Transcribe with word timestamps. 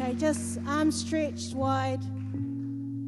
Okay, 0.00 0.14
just 0.14 0.60
arms 0.64 1.00
stretched 1.04 1.54
wide. 1.54 2.00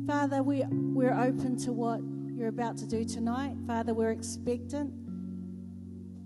Father, 0.09 0.43
we, 0.43 0.65
we're 0.73 1.15
open 1.15 1.57
to 1.59 1.73
what 1.73 2.01
you're 2.35 2.49
about 2.49 2.77
to 2.79 2.85
do 2.85 3.05
tonight. 3.05 3.55
Father, 3.65 3.95
we're 3.95 4.11
expectant. 4.11 4.93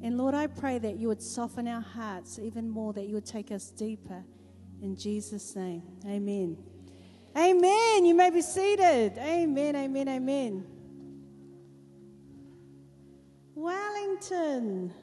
And 0.02 0.16
Lord, 0.16 0.34
I 0.34 0.46
pray 0.46 0.78
that 0.78 0.96
you 0.96 1.08
would 1.08 1.20
soften 1.20 1.68
our 1.68 1.82
hearts 1.82 2.38
even 2.38 2.70
more, 2.70 2.94
that 2.94 3.06
you 3.06 3.12
would 3.12 3.26
take 3.26 3.52
us 3.52 3.72
deeper. 3.72 4.24
In 4.80 4.96
Jesus' 4.96 5.54
name, 5.54 5.82
amen. 6.06 6.56
Amen. 7.36 8.06
You 8.06 8.14
may 8.14 8.30
be 8.30 8.40
seated. 8.40 9.18
Amen, 9.18 9.76
amen, 9.76 10.08
amen. 10.08 10.66
Wellington. 13.54 14.94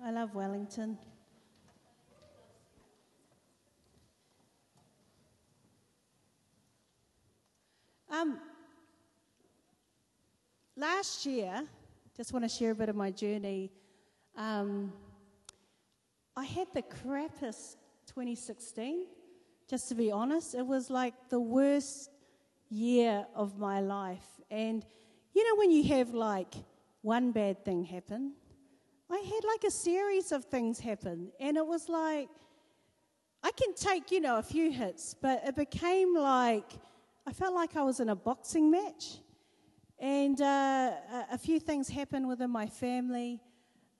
I 0.00 0.12
love 0.12 0.32
Wellington. 0.36 0.96
Um, 8.14 8.38
last 10.76 11.26
year, 11.26 11.64
just 12.16 12.32
want 12.32 12.44
to 12.44 12.48
share 12.48 12.70
a 12.70 12.74
bit 12.74 12.88
of 12.88 12.94
my 12.94 13.10
journey. 13.10 13.72
Um, 14.36 14.92
I 16.36 16.44
had 16.44 16.68
the 16.74 16.82
crappiest 16.82 17.74
2016, 18.06 19.06
just 19.68 19.88
to 19.88 19.96
be 19.96 20.12
honest. 20.12 20.54
It 20.54 20.64
was 20.64 20.90
like 20.90 21.14
the 21.28 21.40
worst 21.40 22.10
year 22.70 23.26
of 23.34 23.58
my 23.58 23.80
life. 23.80 24.40
And 24.48 24.86
you 25.32 25.42
know, 25.42 25.58
when 25.58 25.72
you 25.72 25.82
have 25.96 26.14
like 26.14 26.54
one 27.02 27.32
bad 27.32 27.64
thing 27.64 27.82
happen, 27.82 28.34
I 29.10 29.18
had 29.18 29.44
like 29.44 29.64
a 29.64 29.72
series 29.72 30.30
of 30.30 30.44
things 30.44 30.78
happen. 30.78 31.32
And 31.40 31.56
it 31.56 31.66
was 31.66 31.88
like, 31.88 32.28
I 33.42 33.50
can 33.50 33.74
take, 33.74 34.12
you 34.12 34.20
know, 34.20 34.38
a 34.38 34.42
few 34.42 34.70
hits, 34.70 35.16
but 35.20 35.42
it 35.44 35.56
became 35.56 36.14
like, 36.14 36.70
I 37.26 37.32
felt 37.32 37.54
like 37.54 37.74
I 37.74 37.82
was 37.82 38.00
in 38.00 38.10
a 38.10 38.14
boxing 38.14 38.70
match. 38.70 39.18
And 39.98 40.40
uh, 40.42 40.92
a, 41.32 41.38
few 41.38 41.58
things 41.58 41.88
happened 41.88 42.28
within 42.28 42.50
my 42.50 42.66
family. 42.66 43.40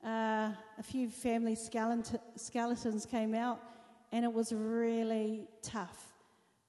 Uh, 0.04 0.50
a 0.78 0.82
few 0.82 1.08
family 1.08 1.54
skeletons 1.54 3.06
came 3.06 3.34
out, 3.34 3.60
and 4.12 4.24
it 4.24 4.32
was 4.32 4.52
really 4.52 5.48
tough 5.62 6.12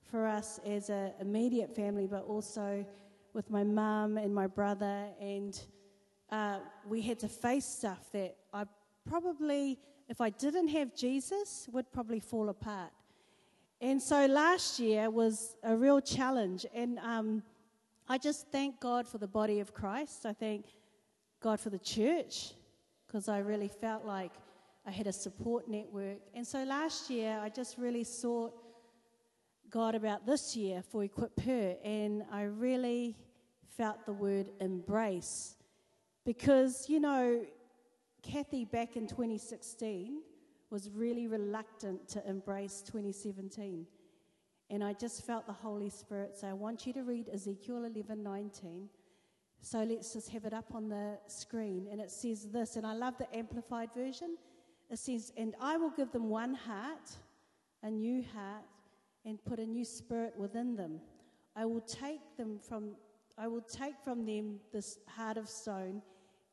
for 0.09 0.25
us 0.25 0.61
as 0.65 0.89
an 0.89 1.11
immediate 1.19 1.75
family, 1.75 2.07
but 2.07 2.23
also 2.23 2.85
with 3.33 3.49
my 3.49 3.63
mum 3.65 4.17
and 4.17 4.33
my 4.33 4.47
brother. 4.47 5.07
And 5.19 5.59
uh, 6.29 6.59
we 6.87 7.01
had 7.01 7.19
to 7.19 7.27
face 7.27 7.65
stuff 7.65 8.09
that 8.13 8.37
I 8.53 8.63
probably, 9.05 9.77
if 10.07 10.21
I 10.21 10.29
didn't 10.29 10.69
have 10.69 10.95
Jesus, 10.95 11.67
would 11.73 11.91
probably 11.91 12.21
fall 12.21 12.47
apart. 12.47 12.91
And 13.81 14.01
so 14.01 14.25
last 14.25 14.79
year 14.79 15.09
was 15.09 15.55
a 15.63 15.75
real 15.75 15.99
challenge. 15.99 16.65
And 16.73 16.97
um, 16.99 17.43
I 18.07 18.17
just 18.17 18.47
thank 18.51 18.79
God 18.79 19.07
for 19.07 19.17
the 19.17 19.27
body 19.27 19.59
of 19.59 19.73
Christ. 19.73 20.25
I 20.25 20.33
thank 20.33 20.65
God 21.41 21.59
for 21.59 21.69
the 21.69 21.79
church 21.79 22.53
because 23.05 23.27
I 23.27 23.39
really 23.39 23.67
felt 23.67 24.05
like 24.05 24.31
I 24.85 24.91
had 24.91 25.07
a 25.07 25.13
support 25.13 25.67
network. 25.67 26.19
And 26.33 26.45
so 26.45 26.63
last 26.63 27.09
year, 27.09 27.39
I 27.41 27.49
just 27.49 27.77
really 27.77 28.03
sought 28.03 28.53
God 29.69 29.95
about 29.95 30.25
this 30.25 30.55
year 30.55 30.81
for 30.81 31.03
Equip 31.03 31.39
Her. 31.41 31.75
And 31.83 32.23
I 32.31 32.43
really 32.43 33.17
felt 33.77 34.05
the 34.05 34.13
word 34.13 34.51
embrace. 34.61 35.55
Because, 36.23 36.87
you 36.87 36.99
know, 36.99 37.45
Kathy 38.23 38.65
back 38.65 38.95
in 38.95 39.05
2016 39.05 40.21
was 40.69 40.89
really 40.89 41.27
reluctant 41.27 42.07
to 42.09 42.27
embrace 42.27 42.81
2017. 42.81 43.85
And 44.69 44.83
I 44.83 44.93
just 44.93 45.25
felt 45.25 45.45
the 45.45 45.53
Holy 45.53 45.89
Spirit 45.89 46.35
say, 46.35 46.47
I 46.47 46.53
want 46.53 46.87
you 46.87 46.93
to 46.93 47.03
read 47.03 47.29
Ezekiel 47.31 47.83
11 47.85 48.23
19. 48.23 48.89
So 49.61 49.83
let's 49.83 50.13
just 50.13 50.29
have 50.29 50.45
it 50.45 50.53
up 50.53 50.73
on 50.73 50.89
the 50.89 51.17
screen. 51.27 51.87
And 51.91 51.99
it 51.99 52.11
says 52.11 52.49
this, 52.51 52.75
and 52.75 52.85
I 52.85 52.93
love 52.93 53.17
the 53.17 53.33
Amplified 53.35 53.89
version. 53.95 54.37
It 54.89 54.99
says, 54.99 55.33
And 55.37 55.55
I 55.59 55.77
will 55.77 55.91
give 55.91 56.11
them 56.11 56.29
one 56.29 56.53
heart, 56.53 57.11
a 57.83 57.89
new 57.89 58.23
heart, 58.33 58.63
and 59.25 59.43
put 59.43 59.59
a 59.59 59.65
new 59.65 59.83
spirit 59.83 60.33
within 60.37 60.75
them. 60.75 60.99
I 61.55 61.65
will 61.65 61.81
take 61.81 62.21
them 62.37 62.59
from 62.59 62.95
I 63.37 63.47
will 63.47 63.61
take 63.61 63.95
from 64.01 64.25
them 64.25 64.59
this 64.71 64.99
heart 65.07 65.35
of 65.35 65.49
stone 65.49 66.01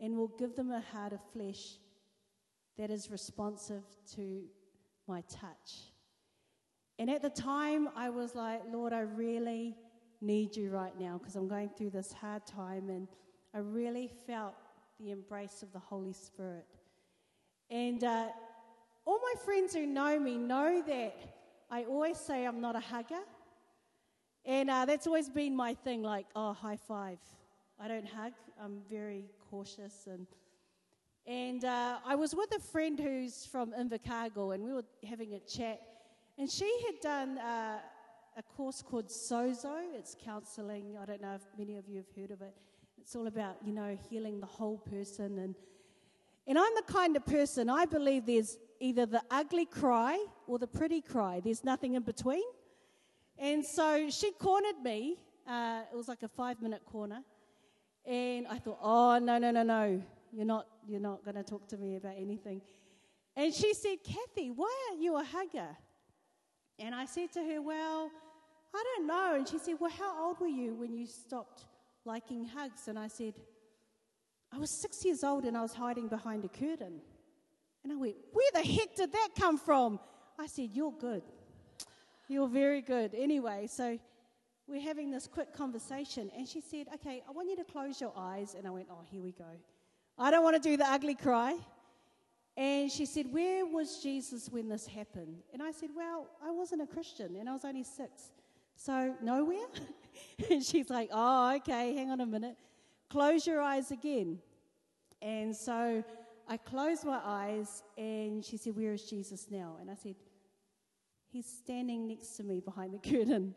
and 0.01 0.17
will 0.17 0.33
give 0.37 0.57
them 0.57 0.73
a 0.73 0.81
heart 0.81 1.13
of 1.13 1.21
flesh 1.33 1.77
that 2.79 2.91
is 2.91 3.11
responsive 3.11 3.85
to 4.15 4.43
my 5.07 5.23
touch. 5.23 5.93
And 6.99 7.11
at 7.11 7.23
the 7.23 7.31
time, 7.31 7.89
I 7.97 8.11
was 8.11 8.35
like, 8.35 8.63
Lord, 8.71 8.93
I 8.93 9.01
really 9.01 9.77
need 10.21 10.57
you 10.57 10.71
right 10.71 10.99
now 10.99 11.19
because 11.19 11.37
I'm 11.37 11.49
going 11.49 11.71
through 11.77 11.91
this 11.91 12.13
hard 12.13 12.47
time. 12.47 12.91
And 12.91 13.09
I 13.55 13.59
really 13.59 14.11
felt 14.27 14.55
the 15.01 15.11
embrace 15.11 15.63
of 15.63 15.73
the 15.73 15.79
Holy 15.79 16.13
Spirit. 16.13 16.67
And 17.71 18.05
uh, 18.05 18.29
all 19.05 19.19
my 19.19 19.35
friends 19.45 19.75
who 19.75 19.87
know 19.87 20.19
me 20.19 20.37
know 20.37 20.83
that 20.87 21.17
I 21.71 21.85
always 21.85 22.19
say 22.19 22.45
I'm 22.45 22.61
not 22.61 22.77
a 22.77 22.81
hugger. 22.81 23.23
And 24.45 24.71
uh, 24.71 24.85
that's 24.85 25.07
always 25.07 25.29
been 25.29 25.57
my 25.57 25.75
thing 25.75 26.03
like, 26.03 26.27
oh, 26.35 26.53
high 26.53 26.77
five. 26.77 27.19
I 27.81 27.89
don't 27.89 28.07
hug, 28.07 28.33
I'm 28.63 28.81
very 28.91 29.25
cautious. 29.51 30.07
And, 30.07 30.27
and 31.27 31.65
uh, 31.65 31.99
I 32.05 32.15
was 32.17 32.35
with 32.35 32.55
a 32.55 32.59
friend 32.59 32.99
who's 32.99 33.47
from 33.47 33.73
Invercargill, 33.73 34.55
and 34.55 34.65
we 34.65 34.73
were 34.73 34.85
having 35.09 35.35
a 35.35 35.41
chat. 35.41 35.81
And 36.37 36.51
she 36.51 36.71
had 36.87 37.01
done 37.01 37.39
uh, 37.39 37.79
a 38.37 38.43
course 38.43 38.83
called 38.83 39.07
Sozo. 39.07 39.77
It's 39.95 40.17
counseling. 40.25 40.97
I 41.01 41.05
don't 41.05 41.23
know 41.23 41.35
if 41.35 41.43
many 41.57 41.77
of 41.77 41.89
you 41.89 41.99
have 41.99 42.07
heard 42.17 42.31
of 42.33 42.43
it. 42.43 42.55
It's 43.01 43.15
all 43.15 43.27
about, 43.27 43.57
you 43.65 43.73
know, 43.73 43.97
healing 44.11 44.41
the 44.41 44.47
whole 44.47 44.79
person. 44.79 45.39
And, 45.39 45.55
and 46.47 46.59
I'm 46.59 46.75
the 46.75 46.93
kind 46.93 47.17
of 47.17 47.25
person, 47.25 47.71
I 47.71 47.85
believe 47.85 48.27
there's 48.27 48.59
either 48.81 49.07
the 49.07 49.23
ugly 49.31 49.67
cry 49.67 50.25
or 50.47 50.59
the 50.59 50.67
pretty 50.67 51.01
cry. 51.01 51.41
There's 51.43 51.63
nothing 51.63 51.95
in 51.95 52.03
between. 52.03 52.43
And 53.39 53.65
so 53.65 54.11
she 54.11 54.33
cornered 54.33 54.83
me. 54.83 55.19
Uh, 55.47 55.83
it 55.93 55.97
was 55.97 56.09
like 56.09 56.23
a 56.23 56.29
five 56.29 56.61
minute 56.61 56.83
corner. 56.85 57.23
And 58.05 58.49
I 58.49 58.59
thought, 58.59 58.79
oh, 58.83 59.19
no, 59.19 59.39
no, 59.39 59.51
no, 59.53 59.63
no. 59.63 60.03
You're 60.33 60.47
not, 60.47 60.67
you're 60.89 61.01
not 61.01 61.25
going 61.25 61.37
to 61.37 61.43
talk 61.43 61.69
to 61.69 61.77
me 61.77 61.97
about 61.97 62.15
anything. 62.19 62.63
And 63.37 63.53
she 63.53 63.75
said, 63.75 63.99
Kathy, 64.05 64.51
why 64.51 64.75
aren't 64.89 65.03
you 65.03 65.17
a 65.17 65.23
hugger? 65.23 65.77
And 66.79 66.95
I 66.95 67.05
said 67.05 67.33
to 67.33 67.41
her, 67.41 67.61
Well, 67.61 68.11
I 68.75 68.85
don't 68.97 69.07
know. 69.07 69.35
And 69.37 69.47
she 69.47 69.59
said, 69.59 69.75
Well, 69.79 69.91
how 69.91 70.27
old 70.27 70.41
were 70.41 70.47
you 70.47 70.75
when 70.75 70.95
you 70.95 71.07
stopped 71.07 71.67
liking 72.05 72.45
hugs? 72.45 72.89
And 72.89 72.99
I 72.99 73.09
said, 73.09 73.35
I 74.53 74.59
was 74.59 74.71
six 74.71 75.05
years 75.05 75.23
old 75.25 75.45
and 75.45 75.57
I 75.57 75.63
was 75.63 75.73
hiding 75.73 76.09
behind 76.09 76.45
a 76.45 76.49
curtain. 76.49 77.01
And 77.85 77.93
I 77.93 77.97
went, 77.97 78.17
Where 78.33 78.51
the 78.55 78.69
heck 78.69 78.95
did 78.97 79.13
that 79.13 79.31
come 79.39 79.59
from? 79.59 80.01
I 80.39 80.47
said, 80.47 80.71
You're 80.73 80.93
good. 80.93 81.23
You're 82.29 82.49
very 82.49 82.81
good. 82.81 83.15
Anyway, 83.15 83.67
so 83.69 83.99
we're 84.67 84.81
having 84.81 85.11
this 85.11 85.27
quick 85.27 85.53
conversation. 85.53 86.31
And 86.37 86.49
she 86.49 86.61
said, 86.61 86.87
Okay, 86.95 87.23
I 87.29 87.33
want 87.33 87.49
you 87.49 87.57
to 87.57 87.65
close 87.65 88.01
your 88.01 88.13
eyes. 88.17 88.55
And 88.57 88.67
I 88.67 88.71
went, 88.71 88.89
Oh, 88.91 89.05
here 89.11 89.23
we 89.23 89.33
go. 89.33 89.45
I 90.19 90.31
don't 90.31 90.45
want 90.45 90.63
to 90.63 90.69
do 90.69 90.77
the 90.77 90.87
ugly 90.87 91.15
cry. 91.15 91.57
And 92.57 92.91
she 92.91 93.07
said, 93.07 93.33
Where 93.33 93.65
was 93.65 94.03
Jesus 94.03 94.49
when 94.51 94.69
this 94.69 94.87
happened? 94.87 95.37
And 95.53 95.63
I 95.63 95.73
said, 95.73 95.91
Well, 95.97 96.27
I 96.45 96.51
wasn't 96.51 96.83
a 96.83 96.87
Christian 96.87 97.37
and 97.37 97.49
I 97.49 97.53
was 97.53 97.65
only 97.65 97.85
six. 97.85 98.31
So, 98.77 99.15
nowhere? 99.23 99.67
and 100.51 100.63
she's 100.63 100.91
like, 100.91 101.09
Oh, 101.13 101.55
okay, 101.57 101.95
hang 101.95 102.11
on 102.11 102.21
a 102.21 102.27
minute. 102.27 102.57
Close 103.09 103.47
your 103.47 103.63
eyes 103.63 103.91
again. 103.91 104.39
And 105.23 105.55
so 105.55 106.05
I 106.49 106.57
closed 106.57 107.05
my 107.05 107.21
eyes 107.25 107.83
and 107.97 108.45
she 108.45 108.57
said, 108.57 108.77
Where 108.77 108.93
is 108.93 109.05
Jesus 109.05 109.47
now? 109.51 109.77
And 109.81 109.91
I 109.91 109.95
said, 109.95 110.17
He's 111.31 111.47
standing 111.47 112.09
next 112.09 112.37
to 112.37 112.43
me 112.43 112.61
behind 112.61 112.93
the 112.93 112.99
curtain. 112.99 113.55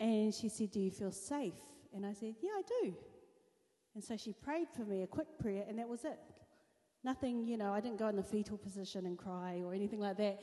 And 0.00 0.34
she 0.34 0.48
said, 0.48 0.72
Do 0.72 0.80
you 0.80 0.90
feel 0.90 1.12
safe? 1.12 1.54
And 1.94 2.04
I 2.04 2.14
said, 2.14 2.34
Yeah, 2.40 2.50
I 2.50 2.62
do. 2.82 2.94
And 3.98 4.04
so 4.04 4.16
she 4.16 4.32
prayed 4.32 4.68
for 4.76 4.84
me 4.84 5.02
a 5.02 5.08
quick 5.08 5.26
prayer, 5.40 5.64
and 5.68 5.76
that 5.80 5.88
was 5.88 6.04
it. 6.04 6.20
Nothing, 7.02 7.48
you 7.48 7.56
know, 7.56 7.72
I 7.72 7.80
didn't 7.80 7.98
go 7.98 8.06
in 8.06 8.14
the 8.14 8.22
fetal 8.22 8.56
position 8.56 9.06
and 9.06 9.18
cry 9.18 9.60
or 9.64 9.74
anything 9.74 9.98
like 9.98 10.16
that. 10.18 10.40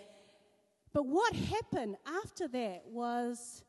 But 0.92 1.06
what 1.06 1.34
happened 1.34 1.96
after 2.06 2.50
that 2.50 2.84
was 2.86 3.64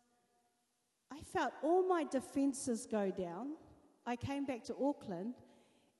I 1.13 1.21
felt 1.21 1.53
all 1.63 1.87
my 1.87 2.03
defenses 2.03 2.89
go 2.91 3.13
down. 3.13 3.51
I 4.05 4.17
came 4.17 4.45
back 4.45 4.65
to 4.65 4.75
Auckland 4.75 5.35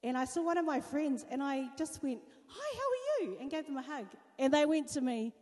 and 0.03 0.19
I 0.19 0.25
saw 0.25 0.43
one 0.43 0.59
of 0.59 0.65
my 0.65 0.81
friends 0.81 1.25
and 1.31 1.41
I 1.41 1.69
just 1.79 2.03
went, 2.03 2.19
Hi, 2.49 2.79
how 2.81 3.25
are 3.25 3.25
you? 3.25 3.37
And 3.41 3.49
gave 3.49 3.67
them 3.67 3.77
a 3.77 3.83
hug. 3.83 4.07
And 4.37 4.53
they 4.53 4.67
went 4.67 4.89
to 4.95 5.01
me, 5.01 5.33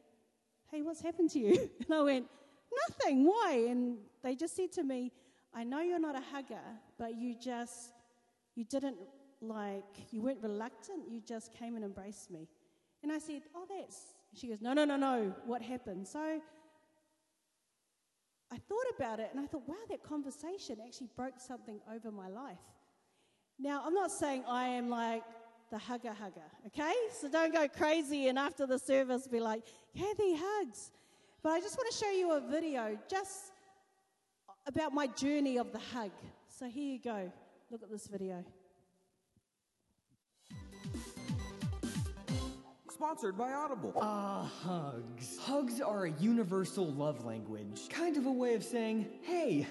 Hey, 0.71 0.83
what's 0.83 1.01
happened 1.01 1.31
to 1.31 1.39
you? 1.39 1.71
And 1.87 1.95
I 1.95 2.03
went, 2.03 2.27
Nothing. 2.91 3.25
Why? 3.25 3.69
And 3.71 3.97
they 4.23 4.37
just 4.37 4.55
said 4.55 4.71
to 4.73 4.83
me, 4.83 5.13
I 5.55 5.65
know 5.65 5.81
you're 5.81 5.99
not 5.99 6.15
a 6.15 6.21
hugger, 6.31 6.61
but 6.99 7.17
you 7.17 7.37
just, 7.41 7.95
you 8.55 8.65
didn't 8.65 8.97
like, 9.41 9.85
you 10.11 10.23
weren't 10.23 10.43
reluctant, 10.43 11.11
you 11.11 11.21
just 11.21 11.53
came 11.53 11.77
and 11.77 11.85
embraced 11.85 12.31
me. 12.31 12.49
And 13.03 13.13
I 13.13 13.19
said, 13.19 13.43
Oh, 13.55 13.67
that's 13.69 14.15
She 14.35 14.49
goes, 14.49 14.61
No, 14.61 14.73
no, 14.73 14.85
no, 14.85 14.97
no. 14.97 15.35
What 15.45 15.63
happened? 15.63 16.07
So 16.07 16.41
I 18.55 18.59
thought 18.69 18.87
about 18.97 19.19
it 19.19 19.31
and 19.33 19.41
I 19.41 19.47
thought, 19.47 19.67
wow, 19.67 19.75
that 19.91 20.05
conversation 20.05 20.79
actually 20.87 21.09
broke 21.17 21.41
something 21.41 21.81
over 21.93 22.13
my 22.13 22.29
life. 22.29 22.59
Now, 23.59 23.83
I'm 23.85 23.95
not 23.95 24.13
saying 24.13 24.45
I 24.49 24.69
am 24.69 24.89
like 24.89 25.25
the 25.73 25.79
hugger 25.79 26.13
hugger, 26.13 26.49
okay? 26.69 26.93
So 27.21 27.29
don't 27.29 27.53
go 27.53 27.67
crazy 27.67 28.29
and 28.29 28.39
after 28.39 28.65
the 28.65 28.79
service 28.79 29.27
be 29.27 29.41
like, 29.41 29.65
Kathy 29.97 30.37
hugs. 30.37 30.93
But 31.43 31.51
I 31.51 31.61
just 31.61 31.77
want 31.77 31.91
to 31.91 31.99
show 31.99 32.11
you 32.11 32.33
a 32.33 32.41
video 32.41 32.97
just 33.11 33.53
about 34.67 34.95
my 34.95 35.09
journey 35.09 35.59
of 35.59 35.73
the 35.73 35.81
hug. 35.93 36.13
So 36.47 36.67
here 36.67 36.93
you 36.93 37.01
go. 37.01 37.33
Look 37.75 37.83
at 37.83 37.91
this 37.91 38.07
video. 38.07 38.45
Sponsored 42.89 43.37
by 43.37 43.53
Audible. 43.53 43.93
Ah, 44.01 44.49
hugs. 44.63 45.39
Hugs 45.39 45.81
are 45.81 46.05
a 46.05 46.13
universal 46.21 46.93
love 46.93 47.25
language. 47.25 47.89
Kind 47.89 48.17
of 48.17 48.27
a 48.27 48.31
way 48.31 48.55
of 48.55 48.63
saying, 48.63 49.09
hey, 49.23 49.67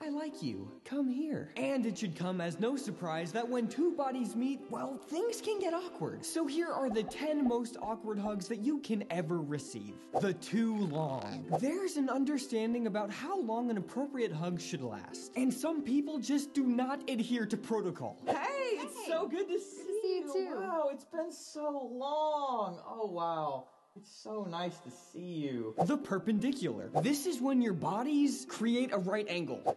I 0.00 0.10
like 0.10 0.42
you. 0.42 0.70
Come 0.84 1.08
here. 1.08 1.50
And 1.56 1.84
it 1.84 1.98
should 1.98 2.14
come 2.14 2.40
as 2.40 2.60
no 2.60 2.76
surprise 2.76 3.32
that 3.32 3.48
when 3.48 3.66
two 3.66 3.92
bodies 3.92 4.36
meet, 4.36 4.60
well, 4.70 4.96
things 4.96 5.40
can 5.40 5.58
get 5.58 5.74
awkward. 5.74 6.24
So 6.24 6.46
here 6.46 6.68
are 6.68 6.88
the 6.88 7.02
10 7.02 7.46
most 7.46 7.76
awkward 7.82 8.18
hugs 8.18 8.46
that 8.48 8.60
you 8.60 8.78
can 8.78 9.04
ever 9.10 9.40
receive. 9.40 9.94
The 10.20 10.34
too 10.34 10.76
long. 10.76 11.44
There's 11.60 11.96
an 11.96 12.08
understanding 12.08 12.86
about 12.86 13.10
how 13.10 13.40
long 13.40 13.70
an 13.70 13.76
appropriate 13.76 14.32
hug 14.32 14.60
should 14.60 14.82
last. 14.82 15.32
And 15.36 15.52
some 15.52 15.82
people 15.82 16.18
just 16.18 16.54
do 16.54 16.64
not 16.64 17.10
adhere 17.10 17.44
to 17.46 17.56
protocol. 17.56 18.22
Hey, 18.26 18.34
it's 18.78 19.06
so 19.06 19.26
good 19.26 19.48
to 19.48 19.58
see, 19.58 20.00
see 20.02 20.16
you 20.18 20.32
too. 20.32 20.60
Wow, 20.60 20.90
it's 20.92 21.06
been 21.06 21.32
so 21.32 21.90
long. 21.92 22.80
Oh, 22.88 23.10
wow. 23.10 23.66
It's 23.96 24.22
so 24.22 24.46
nice 24.48 24.78
to 24.78 24.90
see 24.90 25.18
you. 25.18 25.74
The 25.84 25.96
perpendicular. 25.96 26.88
This 27.02 27.26
is 27.26 27.40
when 27.40 27.60
your 27.60 27.72
bodies 27.72 28.46
create 28.48 28.92
a 28.92 28.98
right 28.98 29.26
angle. 29.28 29.76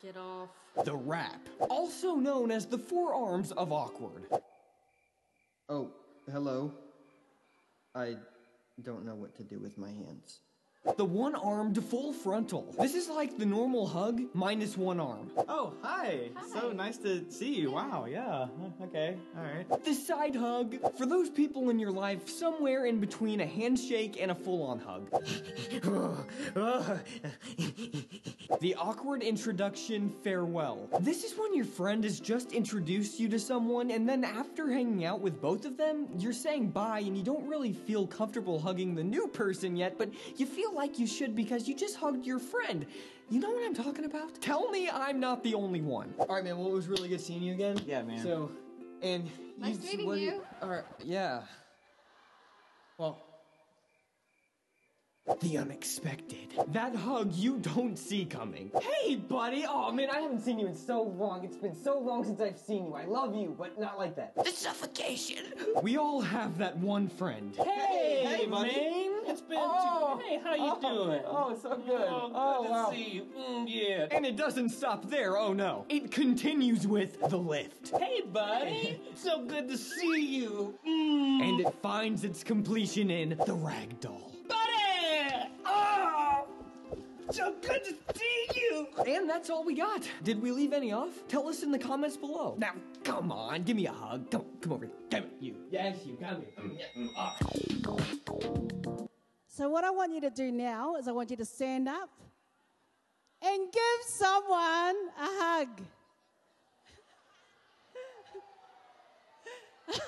Get 0.00 0.16
off. 0.16 0.48
The 0.84 0.94
wrap, 0.94 1.40
also 1.68 2.14
known 2.14 2.50
as 2.52 2.66
the 2.66 2.78
forearms 2.78 3.50
of 3.52 3.72
awkward. 3.72 4.24
Oh, 5.68 5.90
hello. 6.30 6.72
I 7.94 8.16
don't 8.82 9.04
know 9.04 9.16
what 9.16 9.36
to 9.36 9.42
do 9.42 9.58
with 9.58 9.76
my 9.76 9.90
hands. 9.90 10.38
The 10.96 11.04
one 11.04 11.34
armed 11.34 11.82
full 11.84 12.12
frontal. 12.12 12.74
This 12.78 12.94
is 12.94 13.08
like 13.08 13.38
the 13.38 13.46
normal 13.46 13.86
hug 13.86 14.22
minus 14.32 14.76
one 14.76 14.98
arm. 14.98 15.30
Oh, 15.48 15.74
hi. 15.82 16.30
So 16.52 16.72
nice 16.72 16.96
to 16.98 17.30
see 17.30 17.54
you. 17.54 17.72
Wow, 17.72 18.06
yeah. 18.08 18.46
Okay, 18.82 19.16
all 19.36 19.44
right. 19.44 19.84
The 19.84 19.94
side 19.94 20.34
hug. 20.34 20.76
For 20.96 21.06
those 21.06 21.30
people 21.30 21.70
in 21.70 21.78
your 21.78 21.92
life 21.92 22.28
somewhere 22.28 22.86
in 22.86 23.00
between 23.00 23.40
a 23.40 23.46
handshake 23.46 24.18
and 24.20 24.30
a 24.30 24.34
full 24.34 24.62
on 24.62 24.80
hug. 24.80 25.10
the 28.60 28.74
awkward 28.76 29.22
introduction 29.22 30.12
farewell. 30.24 30.88
This 31.00 31.22
is 31.22 31.38
when 31.38 31.54
your 31.54 31.64
friend 31.64 32.02
has 32.04 32.18
just 32.18 32.52
introduced 32.52 33.20
you 33.20 33.28
to 33.28 33.38
someone, 33.38 33.90
and 33.90 34.08
then 34.08 34.24
after 34.24 34.68
hanging 34.68 35.04
out 35.04 35.20
with 35.20 35.40
both 35.40 35.64
of 35.64 35.76
them, 35.76 36.08
you're 36.18 36.32
saying 36.32 36.70
bye 36.70 37.00
and 37.00 37.16
you 37.16 37.22
don't 37.22 37.46
really 37.46 37.72
feel 37.72 38.06
comfortable 38.06 38.58
hugging 38.58 38.94
the 38.94 39.04
new 39.04 39.28
person 39.28 39.76
yet, 39.76 39.96
but 39.98 40.10
you 40.36 40.46
feel 40.46 40.67
like 40.74 40.98
you 40.98 41.06
should 41.06 41.34
because 41.36 41.68
you 41.68 41.74
just 41.74 41.96
hugged 41.96 42.26
your 42.26 42.38
friend. 42.38 42.86
You 43.30 43.40
know 43.40 43.50
what 43.50 43.64
I'm 43.64 43.74
talking 43.74 44.04
about? 44.04 44.40
Tell 44.40 44.70
me 44.70 44.88
I'm 44.88 45.20
not 45.20 45.42
the 45.42 45.54
only 45.54 45.80
one. 45.82 46.14
All 46.18 46.26
right, 46.26 46.42
man. 46.44 46.56
Well, 46.58 46.68
it 46.68 46.72
was 46.74 46.88
really 46.88 47.08
good 47.08 47.20
seeing 47.20 47.42
you 47.42 47.52
again. 47.52 47.78
Yeah, 47.86 48.02
man. 48.02 48.22
So, 48.22 48.50
and 49.02 49.28
Nice 49.58 49.76
you, 49.82 49.90
meeting 49.90 50.06
what- 50.06 50.18
you. 50.18 50.42
All 50.62 50.68
right, 50.68 50.84
yeah. 51.04 51.42
Well, 52.96 53.20
The 55.42 55.58
unexpected. 55.58 56.54
That 56.68 56.96
hug 56.96 57.34
you 57.34 57.58
don't 57.58 57.98
see 57.98 58.24
coming. 58.24 58.70
Hey, 58.80 59.14
buddy! 59.16 59.66
Oh 59.68 59.92
man, 59.92 60.08
I 60.10 60.20
haven't 60.20 60.40
seen 60.40 60.58
you 60.58 60.66
in 60.66 60.74
so 60.74 61.02
long. 61.02 61.44
It's 61.44 61.56
been 61.58 61.76
so 61.76 61.98
long 61.98 62.24
since 62.24 62.40
I've 62.40 62.58
seen 62.58 62.86
you. 62.86 62.94
I 62.94 63.04
love 63.04 63.34
you, 63.36 63.54
but 63.58 63.78
not 63.78 63.98
like 63.98 64.16
that. 64.16 64.34
The 64.42 64.50
suffocation. 64.50 65.44
We 65.82 65.98
all 65.98 66.22
have 66.22 66.56
that 66.58 66.78
one 66.78 67.08
friend. 67.08 67.54
Hey, 67.56 68.24
hey, 68.24 68.46
buddy. 68.46 68.74
man! 68.74 69.07
It's 69.28 69.42
been 69.42 69.58
Oh, 69.60 70.18
two. 70.18 70.24
Hey, 70.24 70.40
how 70.42 70.54
you 70.54 70.72
oh, 70.82 71.04
doing? 71.04 71.22
Oh, 71.26 71.58
so 71.60 71.76
good. 71.76 72.06
Oh, 72.08 72.28
good 72.28 72.34
Oh, 72.34 72.64
to 72.64 72.70
wow. 72.70 72.90
see 72.90 73.08
you. 73.10 73.26
Mm, 73.38 73.66
yeah. 73.68 74.06
And 74.10 74.24
it 74.24 74.36
doesn't 74.36 74.70
stop 74.70 75.08
there, 75.10 75.36
oh 75.36 75.52
no. 75.52 75.84
It 75.90 76.10
continues 76.10 76.86
with 76.86 77.20
the 77.28 77.36
lift. 77.36 77.90
Hey, 77.98 78.22
buddy. 78.22 79.00
so 79.14 79.44
good 79.44 79.68
to 79.68 79.76
see 79.76 80.24
you. 80.24 80.74
Mm. 80.86 81.42
And 81.48 81.60
it 81.60 81.74
finds 81.82 82.24
its 82.24 82.42
completion 82.42 83.10
in 83.10 83.30
the 83.30 83.54
ragdoll. 83.54 84.32
Buddy! 84.48 85.50
Oh! 85.66 86.46
So 87.30 87.54
good 87.60 87.84
to 87.84 87.94
see 88.18 88.48
you. 88.54 88.86
And 89.06 89.28
that's 89.28 89.50
all 89.50 89.62
we 89.62 89.74
got. 89.74 90.08
Did 90.24 90.40
we 90.40 90.50
leave 90.52 90.72
any 90.72 90.92
off? 90.92 91.12
Tell 91.28 91.46
us 91.48 91.62
in 91.62 91.70
the 91.70 91.78
comments 91.78 92.16
below. 92.16 92.54
Now, 92.58 92.72
come 93.04 93.30
on, 93.30 93.62
give 93.64 93.76
me 93.76 93.86
a 93.86 93.92
hug. 93.92 94.30
Come, 94.30 94.46
come 94.62 94.72
over 94.72 94.86
here. 94.86 94.94
Come 95.10 95.24
here, 95.38 95.52
you. 95.52 95.54
Yes, 95.70 95.98
you 96.06 96.16
come 96.16 96.42
here. 98.94 99.07
So, 99.58 99.68
what 99.68 99.82
I 99.82 99.90
want 99.90 100.14
you 100.14 100.20
to 100.20 100.30
do 100.30 100.52
now 100.52 100.94
is 100.94 101.08
I 101.08 101.10
want 101.10 101.32
you 101.32 101.36
to 101.36 101.44
stand 101.44 101.88
up 101.88 102.10
and 103.42 103.72
give 103.72 104.06
someone 104.06 104.94
a 105.18 105.28
hug. 105.42 105.68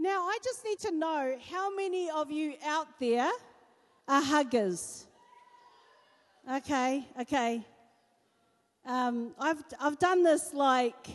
Now, 0.00 0.24
I 0.28 0.29
just 0.42 0.64
need 0.64 0.78
to 0.80 0.90
know 0.90 1.36
how 1.50 1.74
many 1.74 2.10
of 2.10 2.30
you 2.30 2.54
out 2.64 2.88
there 2.98 3.30
are 4.08 4.22
huggers? 4.22 5.06
Okay, 6.50 7.06
okay. 7.20 7.64
Um, 8.84 9.32
I've, 9.38 9.62
I've 9.80 9.98
done 9.98 10.24
this 10.24 10.52
like 10.54 11.08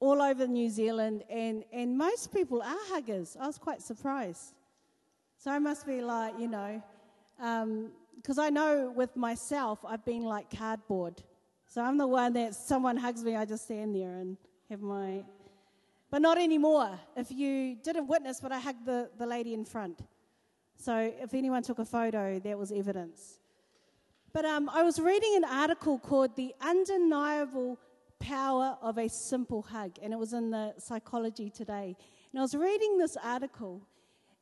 all 0.00 0.20
over 0.20 0.46
New 0.46 0.68
Zealand, 0.68 1.24
and, 1.30 1.64
and 1.72 1.96
most 1.96 2.32
people 2.32 2.62
are 2.62 2.78
huggers. 2.88 3.36
I 3.40 3.46
was 3.46 3.58
quite 3.58 3.82
surprised. 3.82 4.54
So 5.38 5.50
I 5.50 5.58
must 5.58 5.86
be 5.86 6.00
like, 6.00 6.34
you 6.38 6.48
know, 6.48 6.82
because 8.16 8.38
I 8.38 8.50
know 8.50 8.92
with 8.94 9.16
myself, 9.16 9.78
I've 9.86 10.04
been 10.04 10.22
like 10.22 10.50
cardboard. 10.56 11.22
So 11.68 11.82
I'm 11.82 11.98
the 11.98 12.06
one 12.06 12.32
that 12.34 12.54
someone 12.54 12.96
hugs 12.96 13.24
me, 13.24 13.36
I 13.36 13.44
just 13.44 13.64
stand 13.64 13.94
there 13.94 14.16
and 14.18 14.36
have 14.70 14.80
my. 14.80 15.24
But 16.10 16.22
not 16.22 16.38
anymore. 16.38 16.98
If 17.16 17.30
you 17.30 17.76
didn't 17.76 18.06
witness, 18.06 18.40
but 18.40 18.52
I 18.52 18.60
hugged 18.60 18.86
the, 18.86 19.10
the 19.18 19.26
lady 19.26 19.54
in 19.54 19.64
front. 19.64 20.02
So 20.76 21.12
if 21.20 21.34
anyone 21.34 21.62
took 21.62 21.78
a 21.78 21.84
photo, 21.84 22.38
that 22.38 22.58
was 22.58 22.70
evidence. 22.70 23.40
But 24.32 24.44
um, 24.44 24.68
I 24.68 24.82
was 24.82 25.00
reading 25.00 25.34
an 25.36 25.44
article 25.44 25.98
called 25.98 26.36
The 26.36 26.54
Undeniable 26.60 27.78
Power 28.20 28.76
of 28.82 28.98
a 28.98 29.08
Simple 29.08 29.62
Hug, 29.62 29.92
and 30.02 30.12
it 30.12 30.18
was 30.18 30.32
in 30.32 30.50
the 30.50 30.74
Psychology 30.78 31.50
Today. 31.50 31.96
And 32.32 32.38
I 32.38 32.42
was 32.42 32.54
reading 32.54 32.98
this 32.98 33.16
article, 33.22 33.80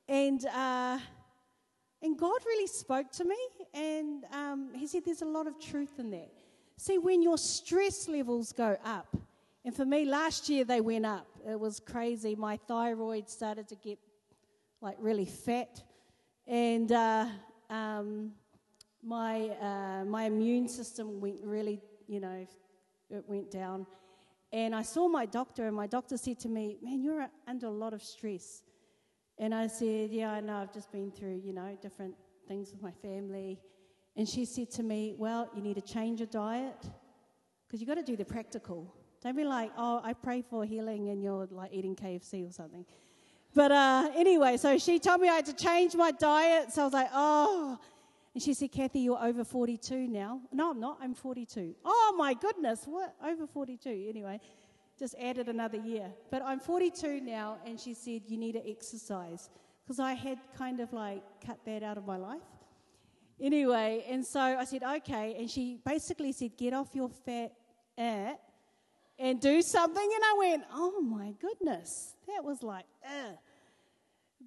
and, 0.08 0.44
uh, 0.46 0.98
and 2.02 2.18
God 2.18 2.40
really 2.44 2.66
spoke 2.66 3.10
to 3.12 3.24
me, 3.24 3.36
and 3.72 4.24
um, 4.32 4.70
He 4.74 4.86
said 4.86 5.02
there's 5.04 5.22
a 5.22 5.26
lot 5.26 5.46
of 5.46 5.60
truth 5.60 5.98
in 5.98 6.10
that. 6.10 6.32
See, 6.76 6.98
when 6.98 7.22
your 7.22 7.38
stress 7.38 8.08
levels 8.08 8.52
go 8.52 8.76
up, 8.84 9.16
and 9.64 9.74
for 9.74 9.86
me, 9.86 10.04
last 10.04 10.48
year 10.50 10.64
they 10.64 10.82
went 10.82 11.06
up. 11.06 11.26
It 11.48 11.58
was 11.58 11.80
crazy. 11.80 12.34
My 12.34 12.58
thyroid 12.68 13.30
started 13.30 13.66
to 13.68 13.76
get 13.76 13.98
like 14.82 14.96
really 15.00 15.24
fat, 15.24 15.82
and 16.46 16.92
uh, 16.92 17.26
um, 17.70 18.32
my 19.02 19.48
uh, 19.48 20.04
my 20.04 20.24
immune 20.24 20.68
system 20.68 21.18
went 21.18 21.38
really, 21.42 21.80
you 22.06 22.20
know, 22.20 22.46
it 23.08 23.24
went 23.26 23.50
down. 23.50 23.86
And 24.52 24.74
I 24.74 24.82
saw 24.82 25.08
my 25.08 25.24
doctor, 25.24 25.66
and 25.66 25.74
my 25.74 25.86
doctor 25.86 26.18
said 26.18 26.38
to 26.40 26.48
me, 26.48 26.76
"Man, 26.82 27.02
you're 27.02 27.26
under 27.46 27.66
a 27.66 27.70
lot 27.70 27.94
of 27.94 28.02
stress." 28.02 28.62
And 29.38 29.54
I 29.54 29.66
said, 29.66 30.10
"Yeah, 30.10 30.30
I 30.30 30.40
know. 30.40 30.56
I've 30.56 30.74
just 30.74 30.92
been 30.92 31.10
through, 31.10 31.40
you 31.42 31.54
know, 31.54 31.78
different 31.80 32.14
things 32.46 32.70
with 32.70 32.82
my 32.82 32.92
family." 32.92 33.58
And 34.14 34.28
she 34.28 34.44
said 34.44 34.70
to 34.72 34.82
me, 34.82 35.14
"Well, 35.16 35.48
you 35.56 35.62
need 35.62 35.76
to 35.76 35.80
change 35.80 36.20
your 36.20 36.28
diet 36.28 36.86
because 37.66 37.80
you've 37.80 37.88
got 37.88 37.96
to 37.96 38.02
do 38.02 38.14
the 38.14 38.26
practical. 38.26 38.94
Don't 39.24 39.36
be 39.36 39.44
like, 39.44 39.72
oh, 39.78 40.02
I 40.04 40.12
pray 40.12 40.42
for 40.42 40.66
healing 40.66 41.08
and 41.08 41.22
you're 41.22 41.48
like 41.50 41.72
eating 41.72 41.96
KFC 41.96 42.46
or 42.46 42.52
something. 42.52 42.84
But 43.54 43.72
uh, 43.72 44.10
anyway, 44.14 44.58
so 44.58 44.76
she 44.76 44.98
told 44.98 45.22
me 45.22 45.30
I 45.30 45.36
had 45.36 45.46
to 45.46 45.54
change 45.54 45.96
my 45.96 46.10
diet. 46.10 46.72
So 46.72 46.82
I 46.82 46.84
was 46.84 46.92
like, 46.92 47.08
oh. 47.14 47.78
And 48.34 48.42
she 48.42 48.52
said, 48.52 48.70
Kathy, 48.70 49.00
you're 49.00 49.22
over 49.22 49.42
42 49.42 50.08
now. 50.08 50.40
No, 50.52 50.72
I'm 50.72 50.80
not. 50.80 50.98
I'm 51.00 51.14
42. 51.14 51.74
Oh 51.86 52.14
my 52.18 52.34
goodness. 52.34 52.82
What? 52.84 53.14
Over 53.24 53.46
42. 53.46 54.06
Anyway, 54.10 54.40
just 54.98 55.14
added 55.18 55.48
another 55.48 55.78
year. 55.78 56.10
But 56.30 56.42
I'm 56.42 56.60
42 56.60 57.22
now. 57.22 57.56
And 57.64 57.80
she 57.80 57.94
said, 57.94 58.22
you 58.26 58.36
need 58.36 58.52
to 58.52 58.70
exercise. 58.70 59.48
Because 59.84 60.00
I 60.00 60.12
had 60.12 60.38
kind 60.58 60.80
of 60.80 60.92
like 60.92 61.22
cut 61.46 61.58
that 61.64 61.82
out 61.82 61.96
of 61.96 62.04
my 62.06 62.18
life. 62.18 62.42
Anyway, 63.40 64.04
and 64.06 64.24
so 64.24 64.40
I 64.40 64.64
said, 64.64 64.82
okay. 64.82 65.36
And 65.38 65.48
she 65.48 65.78
basically 65.82 66.32
said, 66.32 66.58
get 66.58 66.74
off 66.74 66.88
your 66.92 67.08
fat 67.08 67.52
at 67.96 68.40
and 69.18 69.40
do 69.40 69.62
something. 69.62 70.10
And 70.14 70.24
I 70.24 70.34
went, 70.38 70.64
oh 70.72 71.00
my 71.00 71.32
goodness. 71.40 72.14
That 72.26 72.44
was 72.44 72.62
like, 72.62 72.86
ugh. 73.04 73.36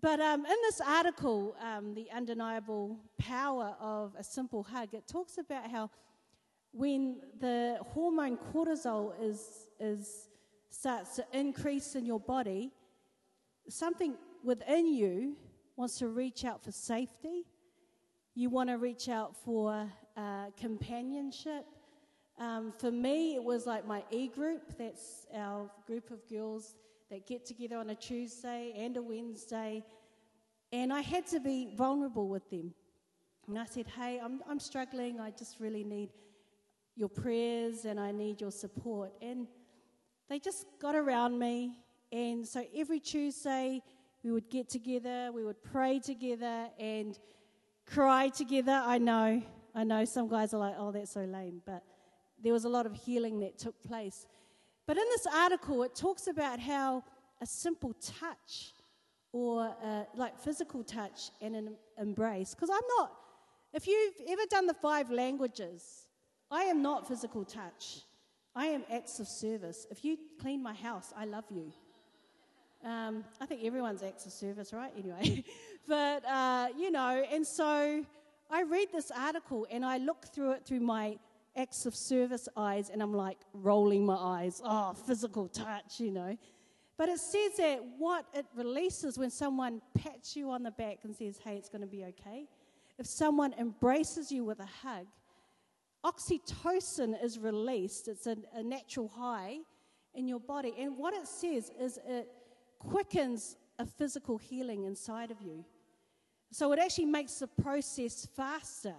But 0.01 0.19
um, 0.19 0.45
in 0.45 0.55
this 0.63 0.79
article, 0.79 1.55
um, 1.61 1.95
The 1.95 2.07
Undeniable 2.11 2.99
Power 3.17 3.75
of 3.79 4.13
a 4.17 4.23
Simple 4.23 4.61
Hug, 4.63 4.93
it 4.93 5.07
talks 5.07 5.37
about 5.39 5.71
how 5.71 5.89
when 6.71 7.17
the 7.39 7.79
hormone 7.93 8.37
cortisol 8.37 9.13
is, 9.19 9.67
is, 9.79 10.29
starts 10.69 11.15
to 11.15 11.25
increase 11.33 11.95
in 11.95 12.05
your 12.05 12.19
body, 12.19 12.71
something 13.69 14.15
within 14.43 14.85
you 14.85 15.35
wants 15.75 15.97
to 15.99 16.09
reach 16.09 16.45
out 16.45 16.63
for 16.63 16.71
safety. 16.71 17.45
You 18.35 18.49
want 18.49 18.69
to 18.69 18.77
reach 18.77 19.09
out 19.09 19.35
for 19.35 19.91
uh, 20.15 20.45
companionship. 20.59 21.65
Um, 22.39 22.71
for 22.77 22.91
me, 22.91 23.35
it 23.35 23.43
was 23.43 23.65
like 23.65 23.87
my 23.87 24.03
e 24.11 24.27
group. 24.27 24.77
That's 24.77 25.25
our 25.33 25.69
group 25.87 26.11
of 26.11 26.27
girls 26.29 26.75
that 27.09 27.25
get 27.25 27.45
together 27.45 27.77
on 27.77 27.89
a 27.89 27.95
Tuesday 27.95 28.73
and 28.77 28.95
a 28.97 29.01
Wednesday. 29.01 29.83
And 30.71 30.93
I 30.93 31.01
had 31.01 31.25
to 31.27 31.39
be 31.39 31.69
vulnerable 31.75 32.27
with 32.27 32.47
them. 32.49 32.73
And 33.47 33.57
I 33.57 33.65
said, 33.65 33.87
Hey, 33.87 34.19
I'm, 34.23 34.43
I'm 34.47 34.59
struggling. 34.59 35.19
I 35.19 35.31
just 35.31 35.59
really 35.59 35.83
need 35.83 36.09
your 36.95 37.09
prayers 37.09 37.85
and 37.85 37.99
I 37.99 38.11
need 38.11 38.41
your 38.41 38.51
support. 38.51 39.11
And 39.21 39.47
they 40.29 40.39
just 40.39 40.65
got 40.79 40.95
around 40.95 41.39
me. 41.39 41.79
And 42.11 42.45
so 42.47 42.63
every 42.75 42.99
Tuesday, 42.99 43.81
we 44.23 44.31
would 44.31 44.49
get 44.49 44.69
together, 44.69 45.31
we 45.33 45.43
would 45.43 45.61
pray 45.63 45.99
together 45.99 46.67
and 46.79 47.17
cry 47.85 48.29
together. 48.29 48.81
I 48.83 48.97
know, 48.97 49.41
I 49.73 49.83
know 49.83 50.05
some 50.05 50.27
guys 50.27 50.53
are 50.53 50.57
like, 50.57 50.75
oh, 50.77 50.91
that's 50.91 51.11
so 51.11 51.21
lame. 51.21 51.61
But 51.65 51.83
there 52.43 52.53
was 52.53 52.65
a 52.65 52.69
lot 52.69 52.85
of 52.85 52.93
healing 52.93 53.39
that 53.39 53.57
took 53.57 53.81
place. 53.83 54.25
But 54.85 54.97
in 54.97 55.03
this 55.09 55.27
article, 55.27 55.83
it 55.83 55.95
talks 55.95 56.27
about 56.27 56.59
how 56.59 57.03
a 57.41 57.45
simple 57.45 57.93
touch 58.01 58.73
or 59.31 59.75
uh, 59.83 60.03
like 60.15 60.39
physical 60.39 60.83
touch 60.83 61.31
and 61.41 61.55
an 61.55 61.75
embrace, 61.97 62.55
because 62.55 62.69
I'm 62.69 62.87
not, 62.97 63.11
if 63.73 63.85
you've 63.85 64.15
ever 64.29 64.43
done 64.49 64.65
the 64.65 64.73
five 64.73 65.11
languages, 65.11 66.07
I 66.49 66.63
am 66.63 66.81
not 66.81 67.07
physical 67.07 67.43
touch. 67.43 68.01
I 68.55 68.67
am 68.67 68.83
acts 68.91 69.19
of 69.19 69.27
service. 69.27 69.85
If 69.91 70.03
you 70.03 70.17
clean 70.41 70.63
my 70.63 70.73
house, 70.73 71.13
I 71.15 71.25
love 71.25 71.43
you. 71.51 71.71
Um, 72.83 73.25
I 73.41 73.45
think 73.45 73.63
everyone's 73.63 74.01
acts 74.01 74.25
of 74.25 74.31
service, 74.31 74.71
right? 74.73 74.91
Anyway, 74.97 75.43
but 75.87 76.25
uh, 76.25 76.69
you 76.77 76.89
know, 76.89 77.23
and 77.31 77.45
so 77.45 78.03
I 78.49 78.63
read 78.63 78.87
this 78.93 79.11
article 79.11 79.67
and 79.69 79.85
I 79.85 79.97
look 79.97 80.25
through 80.33 80.53
it 80.53 80.65
through 80.65 80.79
my 80.79 81.17
acts 81.57 81.85
of 81.85 81.95
service 81.95 82.47
eyes, 82.55 82.89
and 82.89 83.01
I'm 83.01 83.13
like 83.13 83.37
rolling 83.53 84.05
my 84.05 84.15
eyes. 84.15 84.61
Oh, 84.63 84.93
physical 84.93 85.47
touch, 85.47 85.99
you 85.99 86.11
know. 86.11 86.37
But 86.97 87.09
it 87.09 87.19
says 87.19 87.57
that 87.57 87.81
what 87.97 88.25
it 88.33 88.45
releases 88.55 89.17
when 89.17 89.29
someone 89.29 89.81
pats 89.95 90.35
you 90.35 90.49
on 90.51 90.63
the 90.63 90.71
back 90.71 90.99
and 91.03 91.15
says, 91.15 91.39
hey, 91.43 91.55
it's 91.55 91.69
going 91.69 91.81
to 91.81 91.87
be 91.87 92.05
okay. 92.05 92.47
If 92.97 93.05
someone 93.05 93.53
embraces 93.59 94.31
you 94.31 94.43
with 94.43 94.59
a 94.59 94.69
hug, 94.81 95.05
oxytocin 96.03 97.23
is 97.23 97.37
released. 97.37 98.07
It's 98.07 98.25
a, 98.25 98.37
a 98.53 98.63
natural 98.63 99.07
high 99.07 99.57
in 100.15 100.27
your 100.27 100.39
body. 100.39 100.73
And 100.79 100.97
what 100.97 101.13
it 101.13 101.27
says 101.27 101.71
is 101.79 101.99
it 102.07 102.27
quickens 102.79 103.57
a 103.77 103.85
physical 103.85 104.37
healing 104.37 104.85
inside 104.85 105.29
of 105.29 105.39
you. 105.41 105.63
So 106.51 106.71
it 106.71 106.79
actually 106.79 107.05
makes 107.05 107.35
the 107.35 107.47
process 107.47 108.27
faster. 108.35 108.95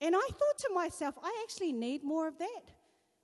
And 0.00 0.14
I 0.14 0.26
thought 0.28 0.58
to 0.58 0.70
myself, 0.74 1.14
I 1.22 1.44
actually 1.44 1.72
need 1.72 2.04
more 2.04 2.28
of 2.28 2.38
that. 2.38 2.62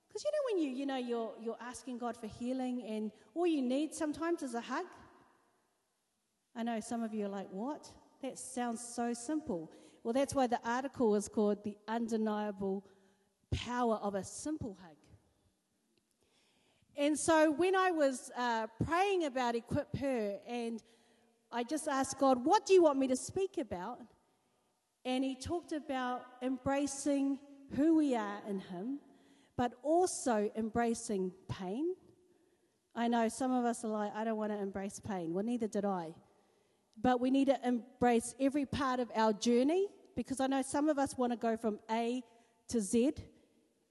Because 0.07 0.23
you 0.23 0.31
know 0.31 0.55
when 0.55 0.63
you, 0.63 0.77
you 0.77 0.85
know, 0.85 0.97
you're, 0.97 1.31
you're 1.41 1.57
asking 1.59 1.97
God 1.97 2.17
for 2.17 2.27
healing 2.27 2.83
and 2.87 3.11
all 3.33 3.47
you 3.47 3.61
need 3.61 3.93
sometimes 3.93 4.43
is 4.43 4.53
a 4.53 4.61
hug? 4.61 4.85
I 6.55 6.63
know 6.63 6.79
some 6.79 7.01
of 7.03 7.13
you 7.13 7.25
are 7.25 7.29
like, 7.29 7.47
what? 7.51 7.89
That 8.21 8.37
sounds 8.37 8.79
so 8.79 9.13
simple. 9.13 9.71
Well, 10.03 10.13
that's 10.13 10.35
why 10.35 10.47
the 10.47 10.59
article 10.63 11.15
is 11.15 11.27
called 11.27 11.63
The 11.63 11.75
Undeniable 11.87 12.85
Power 13.51 13.95
of 13.95 14.15
a 14.15 14.23
Simple 14.23 14.77
Hug. 14.81 14.97
And 16.95 17.17
so 17.17 17.51
when 17.51 17.75
I 17.75 17.89
was 17.89 18.29
uh, 18.37 18.67
praying 18.85 19.25
about 19.25 19.55
Equip 19.55 19.97
Her, 19.97 20.37
and 20.47 20.83
I 21.51 21.63
just 21.63 21.87
asked 21.87 22.19
God, 22.19 22.45
what 22.45 22.65
do 22.65 22.73
you 22.73 22.83
want 22.83 22.99
me 22.99 23.07
to 23.07 23.15
speak 23.15 23.57
about? 23.57 23.99
And 25.05 25.23
He 25.23 25.35
talked 25.35 25.71
about 25.71 26.25
embracing 26.41 27.39
who 27.75 27.95
we 27.95 28.15
are 28.15 28.39
in 28.47 28.59
Him 28.59 28.99
but 29.55 29.73
also 29.83 30.49
embracing 30.55 31.31
pain. 31.47 31.95
I 32.95 33.07
know 33.07 33.27
some 33.27 33.51
of 33.51 33.65
us 33.65 33.83
are 33.83 33.89
like, 33.89 34.15
I 34.15 34.23
don't 34.23 34.37
want 34.37 34.51
to 34.51 34.59
embrace 34.59 34.99
pain. 34.99 35.33
Well, 35.33 35.43
neither 35.43 35.67
did 35.67 35.85
I. 35.85 36.13
But 37.01 37.19
we 37.19 37.31
need 37.31 37.45
to 37.47 37.59
embrace 37.67 38.35
every 38.39 38.65
part 38.65 38.99
of 38.99 39.11
our 39.15 39.33
journey 39.33 39.87
because 40.15 40.39
I 40.39 40.47
know 40.47 40.61
some 40.61 40.89
of 40.89 40.99
us 40.99 41.17
want 41.17 41.33
to 41.33 41.37
go 41.37 41.57
from 41.57 41.79
A 41.89 42.21
to 42.69 42.79
Z, 42.79 43.13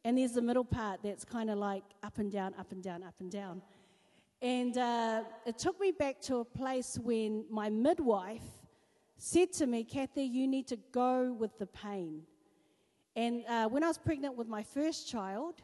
and 0.05 0.19
there's 0.19 0.33
the 0.33 0.43
middle 0.43 0.65
part 0.65 1.01
that's 1.03 1.25
kind 1.25 1.51
of 1.51 1.59
like 1.59 1.83
up 2.03 2.19
and 2.19 2.31
down, 2.31 2.55
up 2.59 2.71
and 2.71 2.83
down, 2.83 3.03
up 3.03 3.15
and 3.21 3.31
down. 3.31 3.61
And 4.41 4.77
uh, 4.79 5.23
it 5.47 5.59
took 5.59 5.81
me 5.81 5.93
back 5.93 6.21
to 6.23 6.37
a 6.37 6.45
place 6.45 6.99
when 7.01 7.45
my 7.51 7.71
midwife 7.71 8.43
said 9.23 9.53
to 9.53 9.69
me, 9.69 9.85
Kathy, 9.85 10.25
you 10.25 10.49
need 10.49 10.67
to 10.67 10.77
go 10.91 11.33
with 11.33 11.57
the 11.61 11.67
pain. 11.67 12.23
And 13.15 13.45
uh, 13.49 13.69
when 13.69 13.85
I 13.85 13.87
was 13.87 13.97
pregnant 13.97 14.37
with 14.37 14.49
my 14.49 14.65
first 14.65 15.09
child, 15.09 15.63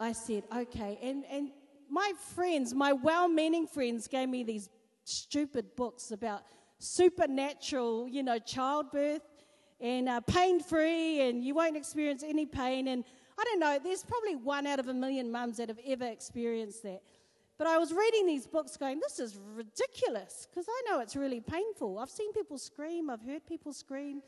I 0.00 0.12
said, 0.12 0.44
okay. 0.56 0.98
And, 1.02 1.24
and 1.30 1.50
my 1.90 2.12
friends, 2.34 2.72
my 2.72 2.94
well 2.94 3.28
meaning 3.28 3.66
friends, 3.66 4.08
gave 4.08 4.30
me 4.30 4.44
these 4.44 4.70
stupid 5.04 5.76
books 5.76 6.10
about 6.10 6.40
supernatural, 6.78 8.08
you 8.08 8.22
know, 8.22 8.38
childbirth 8.38 9.22
and 9.78 10.08
uh, 10.08 10.20
pain 10.22 10.58
free, 10.58 11.20
and 11.20 11.44
you 11.44 11.54
won't 11.54 11.76
experience 11.76 12.24
any 12.26 12.46
pain. 12.46 12.88
And 12.88 13.04
I 13.38 13.44
don't 13.44 13.60
know, 13.60 13.78
there's 13.82 14.04
probably 14.04 14.36
one 14.36 14.66
out 14.66 14.78
of 14.78 14.88
a 14.88 14.94
million 14.94 15.30
mums 15.30 15.58
that 15.58 15.68
have 15.68 15.80
ever 15.86 16.06
experienced 16.06 16.82
that. 16.84 17.02
But 17.56 17.68
I 17.68 17.78
was 17.78 17.92
reading 17.92 18.26
these 18.26 18.46
books 18.46 18.76
going, 18.76 18.98
this 19.00 19.20
is 19.20 19.38
ridiculous, 19.54 20.48
because 20.50 20.66
I 20.68 20.82
know 20.90 21.00
it's 21.00 21.14
really 21.14 21.40
painful. 21.40 21.98
I've 21.98 22.10
seen 22.10 22.32
people 22.32 22.58
scream, 22.58 23.10
I've 23.10 23.22
heard 23.22 23.46
people 23.46 23.72
scream. 23.72 24.22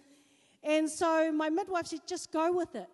And 0.63 0.89
so 0.89 1.33
my 1.33 1.51
midwife 1.51 1.87
said, 1.87 2.01
just 2.07 2.33
go 2.33 2.53
with 2.53 2.75
it. 2.75 2.89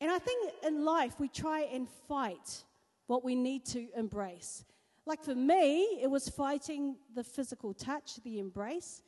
And 0.00 0.10
I 0.10 0.18
think 0.18 0.52
in 0.64 0.84
life 0.84 1.18
we 1.18 1.28
try 1.28 1.62
and 1.62 1.88
fight 2.08 2.64
what 3.08 3.24
we 3.24 3.34
need 3.34 3.64
to 3.66 3.88
embrace. 3.96 4.64
Like 5.04 5.24
for 5.24 5.34
me, 5.34 5.98
it 6.00 6.10
was 6.10 6.28
fighting 6.28 6.96
the 7.14 7.24
physical 7.24 7.74
touch, 7.74 8.22
the 8.22 8.38
embrace, 8.38 9.02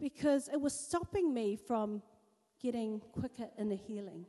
because 0.00 0.48
it 0.48 0.60
was 0.60 0.72
stopping 0.72 1.34
me 1.34 1.56
from 1.56 2.02
getting 2.62 3.02
quicker 3.12 3.48
in 3.58 3.68
the 3.68 3.76
healing. 3.76 4.24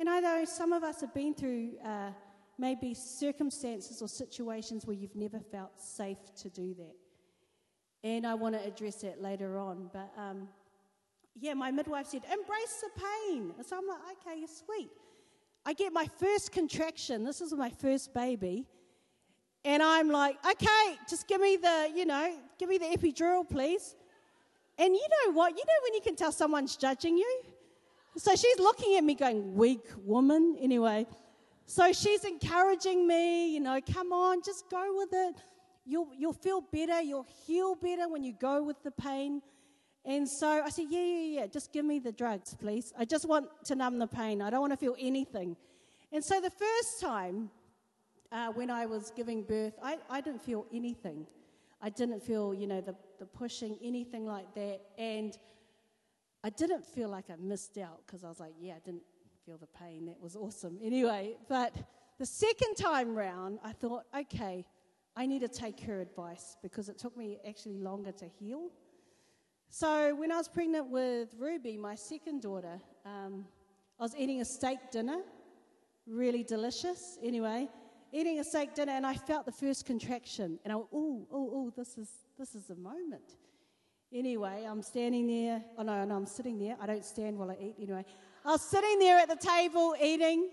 And 0.00 0.08
I 0.10 0.20
know 0.20 0.44
some 0.44 0.72
of 0.72 0.82
us 0.82 1.00
have 1.00 1.14
been 1.14 1.34
through 1.34 1.72
uh, 1.84 2.10
maybe 2.58 2.94
circumstances 2.94 4.00
or 4.00 4.08
situations 4.08 4.86
where 4.86 4.96
you've 4.96 5.16
never 5.16 5.38
felt 5.38 5.80
safe 5.80 6.18
to 6.42 6.48
do 6.48 6.74
that. 6.74 6.94
And 8.02 8.26
I 8.26 8.34
want 8.34 8.54
to 8.54 8.64
address 8.64 8.96
that 8.96 9.20
later 9.20 9.58
on. 9.58 9.90
But 9.92 10.12
um, 10.16 10.48
yeah, 11.38 11.54
my 11.54 11.70
midwife 11.70 12.06
said, 12.06 12.22
embrace 12.24 12.82
the 12.82 13.00
pain. 13.00 13.54
So 13.66 13.76
I'm 13.76 13.86
like, 13.86 13.98
okay, 14.26 14.38
you're 14.38 14.48
sweet. 14.48 14.90
I 15.64 15.72
get 15.72 15.92
my 15.92 16.08
first 16.18 16.52
contraction. 16.52 17.24
This 17.24 17.40
is 17.40 17.52
my 17.52 17.70
first 17.70 18.14
baby. 18.14 18.66
And 19.64 19.82
I'm 19.82 20.08
like, 20.10 20.36
okay, 20.48 20.96
just 21.10 21.26
give 21.26 21.40
me 21.40 21.56
the, 21.56 21.90
you 21.94 22.06
know, 22.06 22.36
give 22.58 22.68
me 22.68 22.78
the 22.78 22.86
epidural, 22.86 23.48
please. 23.48 23.96
And 24.78 24.94
you 24.94 25.06
know 25.10 25.32
what? 25.32 25.50
You 25.50 25.64
know 25.66 25.82
when 25.82 25.94
you 25.94 26.00
can 26.00 26.14
tell 26.14 26.30
someone's 26.30 26.76
judging 26.76 27.16
you? 27.16 27.42
So 28.16 28.34
she's 28.36 28.58
looking 28.58 28.96
at 28.96 29.04
me 29.04 29.14
going, 29.14 29.54
weak 29.54 29.84
woman. 30.04 30.56
Anyway, 30.60 31.06
so 31.66 31.92
she's 31.92 32.24
encouraging 32.24 33.06
me, 33.06 33.52
you 33.52 33.60
know, 33.60 33.80
come 33.92 34.12
on, 34.12 34.40
just 34.44 34.70
go 34.70 34.96
with 34.96 35.10
it. 35.12 35.36
You'll, 35.84 36.08
you'll 36.16 36.32
feel 36.32 36.60
better. 36.60 37.00
You'll 37.00 37.26
heal 37.46 37.74
better 37.74 38.08
when 38.08 38.22
you 38.22 38.32
go 38.32 38.62
with 38.62 38.82
the 38.82 38.90
pain. 38.92 39.42
And 40.04 40.28
so 40.28 40.48
I 40.48 40.70
said, 40.70 40.86
Yeah, 40.88 41.00
yeah, 41.00 41.40
yeah, 41.40 41.46
just 41.48 41.72
give 41.72 41.84
me 41.84 41.98
the 41.98 42.12
drugs, 42.12 42.54
please. 42.54 42.92
I 42.96 43.04
just 43.04 43.28
want 43.28 43.48
to 43.64 43.74
numb 43.74 43.98
the 43.98 44.06
pain. 44.06 44.40
I 44.40 44.50
don't 44.50 44.60
want 44.60 44.72
to 44.72 44.76
feel 44.76 44.94
anything. 44.98 45.56
And 46.12 46.24
so 46.24 46.40
the 46.40 46.50
first 46.50 47.00
time 47.00 47.50
uh, 48.30 48.52
when 48.52 48.70
I 48.70 48.86
was 48.86 49.12
giving 49.16 49.42
birth, 49.42 49.74
I, 49.82 49.98
I 50.08 50.20
didn't 50.20 50.42
feel 50.42 50.66
anything. 50.72 51.26
I 51.82 51.90
didn't 51.90 52.22
feel, 52.22 52.54
you 52.54 52.68
know, 52.68 52.80
the, 52.80 52.94
the 53.18 53.26
pushing, 53.26 53.76
anything 53.82 54.24
like 54.26 54.54
that. 54.54 54.80
And 54.98 55.36
I 56.44 56.50
didn't 56.50 56.84
feel 56.84 57.08
like 57.08 57.24
I 57.28 57.34
missed 57.40 57.76
out 57.78 58.00
because 58.06 58.22
I 58.22 58.28
was 58.28 58.38
like, 58.38 58.54
yeah, 58.60 58.74
I 58.74 58.80
didn't 58.84 59.02
feel 59.46 59.58
the 59.58 59.78
pain. 59.78 60.06
That 60.06 60.20
was 60.20 60.34
awesome. 60.34 60.76
Anyway, 60.82 61.36
but 61.48 61.72
the 62.18 62.26
second 62.26 62.74
time 62.74 63.14
round, 63.14 63.60
I 63.62 63.72
thought, 63.72 64.02
okay, 64.18 64.64
I 65.14 65.24
need 65.24 65.40
to 65.42 65.48
take 65.48 65.78
her 65.82 66.00
advice 66.00 66.56
because 66.62 66.88
it 66.88 66.98
took 66.98 67.16
me 67.16 67.38
actually 67.48 67.78
longer 67.78 68.10
to 68.12 68.26
heal. 68.26 68.70
So 69.68 70.14
when 70.16 70.32
I 70.32 70.36
was 70.36 70.48
pregnant 70.48 70.90
with 70.90 71.28
Ruby, 71.38 71.76
my 71.76 71.94
second 71.94 72.42
daughter, 72.42 72.80
um, 73.04 73.44
I 74.00 74.02
was 74.02 74.16
eating 74.16 74.40
a 74.40 74.44
steak 74.44 74.78
dinner, 74.90 75.20
really 76.08 76.42
delicious. 76.42 77.16
Anyway, 77.22 77.68
eating 78.12 78.40
a 78.40 78.44
steak 78.44 78.74
dinner, 78.74 78.92
and 78.92 79.06
I 79.06 79.14
felt 79.14 79.46
the 79.46 79.52
first 79.52 79.86
contraction, 79.86 80.58
and 80.64 80.72
I 80.72 80.76
"Oh, 80.76 80.88
oh, 80.92 81.26
oh! 81.32 81.72
This 81.76 81.96
is 81.96 82.10
this 82.38 82.54
is 82.54 82.70
a 82.70 82.76
moment." 82.76 83.36
Anyway, 84.12 84.64
I'm 84.68 84.82
standing 84.82 85.26
there. 85.26 85.64
Oh 85.76 85.82
no, 85.82 86.04
no, 86.04 86.14
I'm 86.14 86.26
sitting 86.26 86.58
there. 86.58 86.76
I 86.80 86.86
don't 86.86 87.04
stand 87.04 87.36
while 87.38 87.50
I 87.50 87.56
eat. 87.60 87.74
Anyway, 87.80 88.04
I 88.46 88.50
was 88.52 88.62
sitting 88.62 89.00
there 89.00 89.18
at 89.18 89.28
the 89.28 89.34
table 89.34 89.96
eating, 90.00 90.50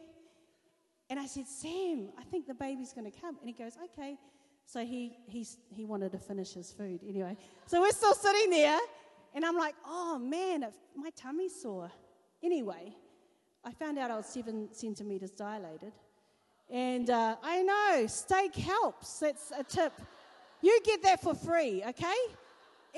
and 1.12 1.19
I 1.19 1.27
said, 1.27 1.47
"Sam, 1.47 2.09
I 2.17 2.23
think 2.23 2.47
the 2.47 2.55
baby's 2.55 2.91
going 2.91 3.09
to 3.09 3.19
come." 3.21 3.38
And 3.39 3.47
he 3.47 3.53
goes, 3.53 3.77
"Okay." 3.83 4.17
So 4.65 4.83
he 4.83 5.15
he's, 5.27 5.57
he 5.69 5.85
wanted 5.85 6.12
to 6.13 6.17
finish 6.17 6.53
his 6.53 6.71
food 6.71 7.01
anyway. 7.07 7.38
So 7.67 7.81
we're 7.81 7.91
still 7.91 8.15
sitting 8.15 8.50
there, 8.50 8.79
and 9.35 9.45
I'm 9.45 9.55
like, 9.55 9.75
"Oh 9.85 10.17
man, 10.17 10.65
my 10.95 11.12
tummy's 11.12 11.62
sore." 11.62 11.91
Anyway, 12.41 12.95
I 13.63 13.71
found 13.73 14.00
out 14.00 14.09
I 14.09 14.17
was 14.17 14.25
seven 14.25 14.69
centimeters 14.71 15.31
dilated. 15.31 15.93
And 16.71 17.12
uh, 17.12 17.35
I 17.43 17.62
know, 17.62 18.07
steak 18.07 18.55
helps. 18.55 19.19
That's 19.19 19.51
a 19.55 19.63
tip. 19.63 19.93
You 20.62 20.79
get 20.83 21.03
that 21.03 21.21
for 21.21 21.35
free, 21.35 21.83
okay? 21.88 22.15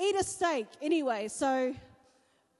Eat 0.00 0.16
a 0.16 0.24
steak. 0.24 0.68
Anyway, 0.80 1.28
so 1.28 1.74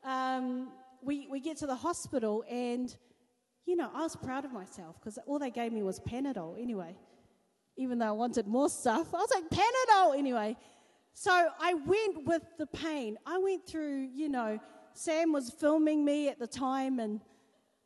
um, 0.05 0.69
we, 1.07 1.29
we 1.31 1.41
get 1.41 1.57
to 1.59 1.67
the 1.67 1.75
hospital, 1.77 2.45
and, 2.51 2.95
you 3.65 3.77
know, 3.77 3.89
I 3.95 4.03
was 4.03 4.17
proud 4.17 4.45
of 4.45 4.53
myself 4.53 4.97
because 5.01 5.19
all 5.27 5.39
they 5.39 5.51
gave 5.51 5.73
me 5.73 5.83
was 5.83 6.01
Panadol 6.01 6.61
anyway. 6.61 6.97
Even 7.77 7.99
though 7.99 8.09
I 8.09 8.13
wanted 8.13 8.47
more 8.47 8.69
stuff, 8.69 9.15
I 9.15 9.19
was 9.19 9.31
like, 9.33 9.49
Panadol 9.49 10.19
anyway. 10.19 10.57
So 11.15 11.31
I 11.61 11.75
went 11.75 12.27
with 12.27 12.43
the 12.59 12.67
pain. 12.67 13.17
I 13.25 13.39
went 13.39 13.67
through, 13.67 14.09
you 14.13 14.29
know, 14.29 14.59
Sam 14.95 15.33
was 15.33 15.51
filming 15.51 16.05
me 16.05 16.29
at 16.29 16.39
the 16.39 16.47
time, 16.47 16.99
and 16.99 17.21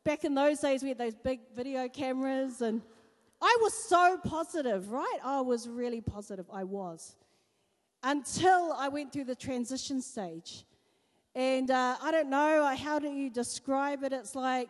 back 0.03 0.23
in 0.23 0.33
those 0.33 0.59
days, 0.59 0.81
we 0.81 0.89
had 0.89 0.97
those 0.97 1.15
big 1.15 1.41
video 1.55 1.87
cameras, 1.87 2.61
and 2.61 2.81
I 3.41 3.57
was 3.61 3.73
so 3.73 4.17
positive, 4.23 4.91
right? 4.91 5.19
I 5.23 5.41
was 5.41 5.69
really 5.69 6.01
positive. 6.01 6.45
I 6.51 6.63
was. 6.63 7.15
Until 8.03 8.73
I 8.73 8.87
went 8.87 9.13
through 9.13 9.25
the 9.25 9.35
transition 9.35 10.01
stage. 10.01 10.65
And 11.33 11.71
uh, 11.71 11.95
I 12.01 12.11
don't 12.11 12.29
know, 12.29 12.75
how 12.75 12.99
do 12.99 13.07
you 13.07 13.29
describe 13.29 14.03
it? 14.03 14.11
It's 14.11 14.35
like 14.35 14.69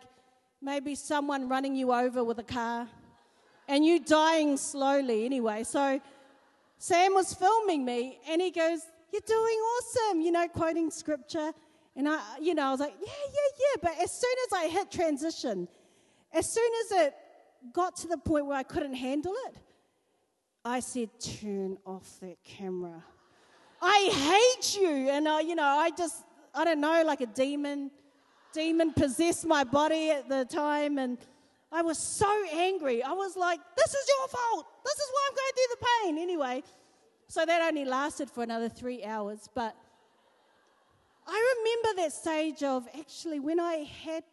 maybe 0.62 0.94
someone 0.94 1.50
running 1.50 1.76
you 1.76 1.92
over 1.92 2.24
with 2.24 2.38
a 2.40 2.44
car 2.44 2.88
and 3.68 3.86
you 3.86 4.00
dying 4.00 4.58
slowly 4.58 5.26
anyway. 5.26 5.64
So 5.64 6.00
Sam 6.78 7.14
was 7.14 7.34
filming 7.34 7.84
me 7.84 8.20
and 8.30 8.42
he 8.42 8.52
goes, 8.52 8.82
You're 9.12 9.22
doing 9.26 9.40
awesome, 9.40 10.22
you 10.22 10.32
know, 10.32 10.48
quoting 10.48 10.92
scripture. 10.92 11.52
And 11.96 12.08
I, 12.08 12.22
you 12.40 12.54
know, 12.54 12.68
I 12.68 12.72
was 12.72 12.80
like, 12.80 12.94
Yeah, 13.00 13.08
yeah, 13.08 13.60
yeah. 13.60 13.82
But 13.82 14.04
as 14.04 14.12
soon 14.12 14.36
as 14.48 14.54
I 14.54 14.68
hit 14.68 14.92
transition, 14.92 15.68
as 16.34 16.52
soon 16.52 16.72
as 16.86 16.92
it 17.06 17.14
got 17.74 17.96
to 17.98 18.08
the 18.08 18.18
point 18.18 18.46
where 18.46 18.58
I 18.58 18.64
couldn't 18.64 18.94
handle 18.94 19.34
it, 19.48 19.56
I 20.64 20.80
said, 20.80 21.10
Turn 21.20 21.78
off 21.86 22.20
that 22.22 22.44
camera. 22.44 23.04
I 23.82 24.10
hate 24.12 24.80
you. 24.80 25.10
And, 25.10 25.28
I, 25.28 25.42
you 25.42 25.56
know, 25.56 25.64
I 25.64 25.90
just, 25.90 26.24
I 26.54 26.66
don't 26.66 26.82
know, 26.82 27.04
like 27.06 27.22
a 27.22 27.28
demon, 27.28 27.92
demon 28.54 28.94
possessed 28.94 29.46
my 29.46 29.64
body 29.64 30.12
at 30.12 30.28
the 30.28 30.46
time. 30.46 30.98
And 30.98 31.18
I 31.72 31.82
was 31.82 31.98
so 31.98 32.30
angry. 32.54 33.02
I 33.04 33.14
was 33.14 33.36
like, 33.36 33.60
This 33.78 33.94
is 33.94 34.10
your 34.10 34.28
fault. 34.28 34.66
This 34.84 34.96
is 34.96 35.10
why 35.12 35.30
I'm 35.30 35.36
going 35.36 35.54
through 35.56 35.76
the 35.76 35.86
pain. 35.86 36.18
Anyway, 36.18 36.64
so 37.28 37.46
that 37.46 37.62
only 37.62 37.86
lasted 37.86 38.30
for 38.30 38.44
another 38.44 38.68
three 38.68 39.04
hours. 39.04 39.48
But 39.54 39.76
I 41.28 41.56
remember 41.58 42.02
that 42.02 42.14
stage 42.14 42.64
of 42.64 42.88
actually 42.98 43.40
when 43.40 43.60
I 43.60 43.88
had 44.04 44.24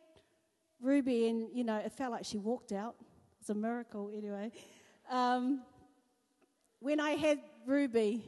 Ruby 0.80 1.28
and, 1.28 1.48
you 1.52 1.64
know, 1.64 1.76
it 1.76 1.92
felt 1.92 2.12
like 2.12 2.24
she 2.24 2.38
walked 2.38 2.72
out 2.72 2.96
It 3.00 3.06
was 3.40 3.50
a 3.50 3.54
miracle 3.54 4.10
anyway. 4.16 4.50
Um, 5.10 5.62
when 6.80 7.00
I 7.00 7.10
had 7.10 7.40
Ruby, 7.66 8.24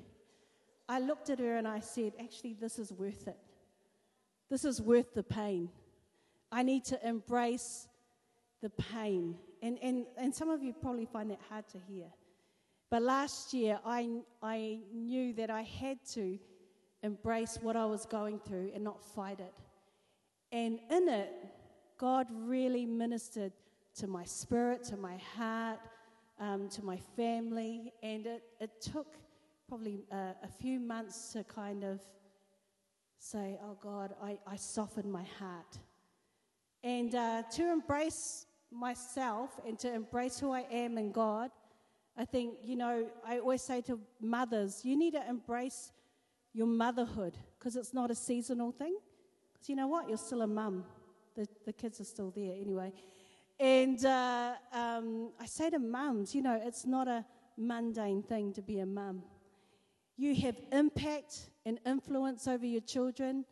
I 0.89 0.99
looked 0.99 1.31
at 1.31 1.39
her 1.39 1.57
and 1.57 1.69
I 1.69 1.81
said, 1.81 2.13
actually, 2.21 2.55
this 2.55 2.79
is 2.79 2.93
worth 2.93 3.29
it. 3.29 3.37
This 4.51 4.65
is 4.65 4.83
worth 4.83 5.15
the 5.15 5.23
pain. 5.23 5.71
I 6.51 6.65
need 6.65 6.85
to 6.87 7.09
embrace 7.09 7.87
the 8.61 8.71
pain. 8.71 9.37
And, 9.63 9.79
and, 9.81 10.07
and 10.19 10.35
some 10.35 10.51
of 10.51 10.63
you 10.63 10.73
probably 10.73 11.07
find 11.07 11.31
that 11.31 11.41
hard 11.49 11.69
to 11.69 11.79
hear. 11.79 12.07
But 12.91 13.03
last 13.03 13.55
year, 13.55 13.79
I, 13.85 14.09
I 14.43 14.81
knew 14.93 15.33
that 15.35 15.49
I 15.51 15.63
had 15.63 15.99
to 16.15 16.39
embrace 17.03 17.59
what 17.63 17.77
I 17.77 17.87
was 17.87 18.05
going 18.05 18.41
through 18.41 18.73
and 18.75 18.83
not 18.83 19.01
fight 19.15 19.39
it. 19.39 19.55
And 20.51 20.81
in 20.91 21.09
it, 21.09 21.33
God 21.97 22.27
really 22.33 22.85
ministered 22.85 23.53
to 23.97 24.09
my 24.09 24.25
spirit, 24.25 24.83
to 24.85 24.97
my 24.97 25.19
heart, 25.37 25.79
um, 26.41 26.69
to 26.71 26.85
my 26.85 26.97
family. 27.17 27.93
And 28.03 28.27
it, 28.27 28.43
it 28.61 28.81
took 28.81 29.15
probably 29.69 30.01
a, 30.11 30.35
a 30.43 30.49
few 30.61 30.81
months 30.81 31.33
to 31.35 31.45
kind 31.45 31.85
of 31.85 32.01
say, 33.21 33.59
Oh 33.63 33.77
God, 33.81 34.15
I, 34.23 34.39
I 34.47 34.57
softened 34.57 35.13
my 35.13 35.25
heart. 35.39 35.79
And 36.83 37.15
uh, 37.15 37.43
to 37.53 37.71
embrace 37.71 38.47
myself 38.73 39.51
and 39.67 39.79
to 39.79 39.93
embrace 39.93 40.41
who 40.41 40.51
I 40.53 40.65
am 40.73 40.97
in 40.97 41.13
God, 41.13 41.51
I 42.17 42.25
think, 42.25 42.55
you 42.65 42.77
know, 42.77 43.07
I 43.27 43.39
always 43.39 43.63
say 43.63 43.83
to 43.83 44.01
mothers, 44.21 44.85
you 44.85 44.97
need 44.97 45.13
to 45.13 45.29
embrace 45.29 45.93
your 46.53 46.67
motherhood 46.67 47.37
because 47.59 47.77
it's 47.77 47.95
not 47.95 48.11
a 48.11 48.15
seasonal 48.15 48.73
thing. 48.73 48.97
Because 49.53 49.69
you 49.69 49.77
know 49.77 49.87
what? 49.87 50.09
You're 50.09 50.19
still 50.19 50.43
a 50.43 50.47
mum. 50.47 50.85
The, 51.37 51.47
the 51.67 51.73
kids 51.73 52.01
are 52.01 52.05
still 52.05 52.33
there 52.35 52.55
anyway. 52.61 52.93
And 53.59 54.03
uh, 54.05 54.55
um, 54.73 55.33
I 55.39 55.45
say 55.45 55.69
to 55.71 55.79
mums, 55.79 56.35
you 56.35 56.41
know, 56.41 56.59
it's 56.65 56.87
not 56.87 57.07
a 57.07 57.25
mundane 57.59 58.23
thing 58.23 58.55
to 58.55 58.63
be 58.63 58.79
a 58.79 58.87
mum. 58.87 59.23
You 60.17 60.35
have 60.37 60.61
impact 60.73 61.51
and 61.65 61.79
influence 61.87 62.47
over 62.47 62.67
your 62.67 62.81
children. 62.81 63.45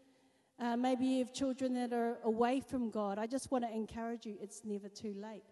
Uh, 0.60 0.76
maybe 0.76 1.06
you 1.06 1.18
have 1.20 1.32
children 1.32 1.72
that 1.74 1.92
are 1.92 2.18
away 2.24 2.60
from 2.60 2.90
God. 2.90 3.18
I 3.18 3.26
just 3.26 3.50
want 3.50 3.64
to 3.64 3.72
encourage 3.72 4.26
you, 4.26 4.36
it's 4.40 4.62
never 4.64 4.88
too 4.88 5.14
late. 5.16 5.44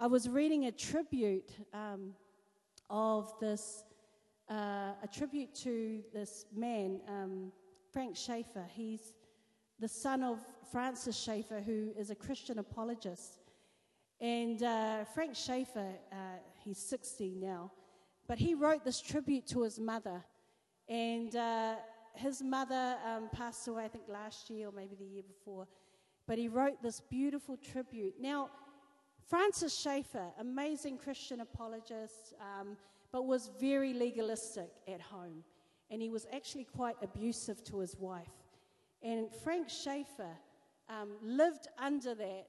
I 0.00 0.06
was 0.06 0.28
reading 0.28 0.66
a 0.66 0.72
tribute 0.72 1.50
um, 1.74 2.14
of 2.88 3.34
this, 3.40 3.82
uh, 4.48 4.92
a 5.02 5.08
tribute 5.12 5.54
to 5.56 6.02
this 6.14 6.46
man, 6.54 7.00
um, 7.08 7.52
Frank 7.92 8.16
Schaeffer. 8.16 8.64
He's 8.72 9.14
the 9.80 9.88
son 9.88 10.22
of 10.22 10.38
Francis 10.70 11.16
Schaeffer, 11.16 11.60
who 11.60 11.90
is 11.98 12.10
a 12.10 12.14
Christian 12.14 12.58
apologist. 12.58 13.40
And 14.20 14.62
uh, 14.62 15.04
Frank 15.14 15.34
Schaeffer, 15.34 15.94
uh, 16.12 16.16
he's 16.64 16.78
60 16.78 17.34
now, 17.40 17.70
but 18.28 18.38
he 18.38 18.54
wrote 18.54 18.84
this 18.84 19.00
tribute 19.00 19.46
to 19.48 19.62
his 19.62 19.80
mother. 19.80 20.22
And 20.88 21.34
uh, 21.34 21.76
his 22.14 22.42
mother 22.42 22.96
um, 23.04 23.28
passed 23.32 23.66
away, 23.66 23.84
I 23.84 23.88
think, 23.88 24.04
last 24.08 24.48
year 24.50 24.68
or 24.68 24.72
maybe 24.72 24.94
the 24.94 25.04
year 25.04 25.24
before. 25.26 25.66
But 26.26 26.38
he 26.38 26.48
wrote 26.48 26.82
this 26.82 27.00
beautiful 27.00 27.56
tribute. 27.56 28.14
Now, 28.20 28.50
Francis 29.26 29.76
Schaeffer, 29.76 30.26
amazing 30.38 30.98
Christian 30.98 31.40
apologist, 31.40 32.34
um, 32.40 32.76
but 33.10 33.26
was 33.26 33.50
very 33.58 33.92
legalistic 33.92 34.70
at 34.86 35.00
home. 35.00 35.42
And 35.90 36.00
he 36.00 36.10
was 36.10 36.26
actually 36.32 36.64
quite 36.64 36.96
abusive 37.02 37.64
to 37.64 37.78
his 37.78 37.96
wife. 37.96 38.28
And 39.02 39.28
Frank 39.42 39.68
Schaeffer 39.68 40.36
um, 40.88 41.08
lived 41.22 41.66
under 41.78 42.14
that 42.14 42.46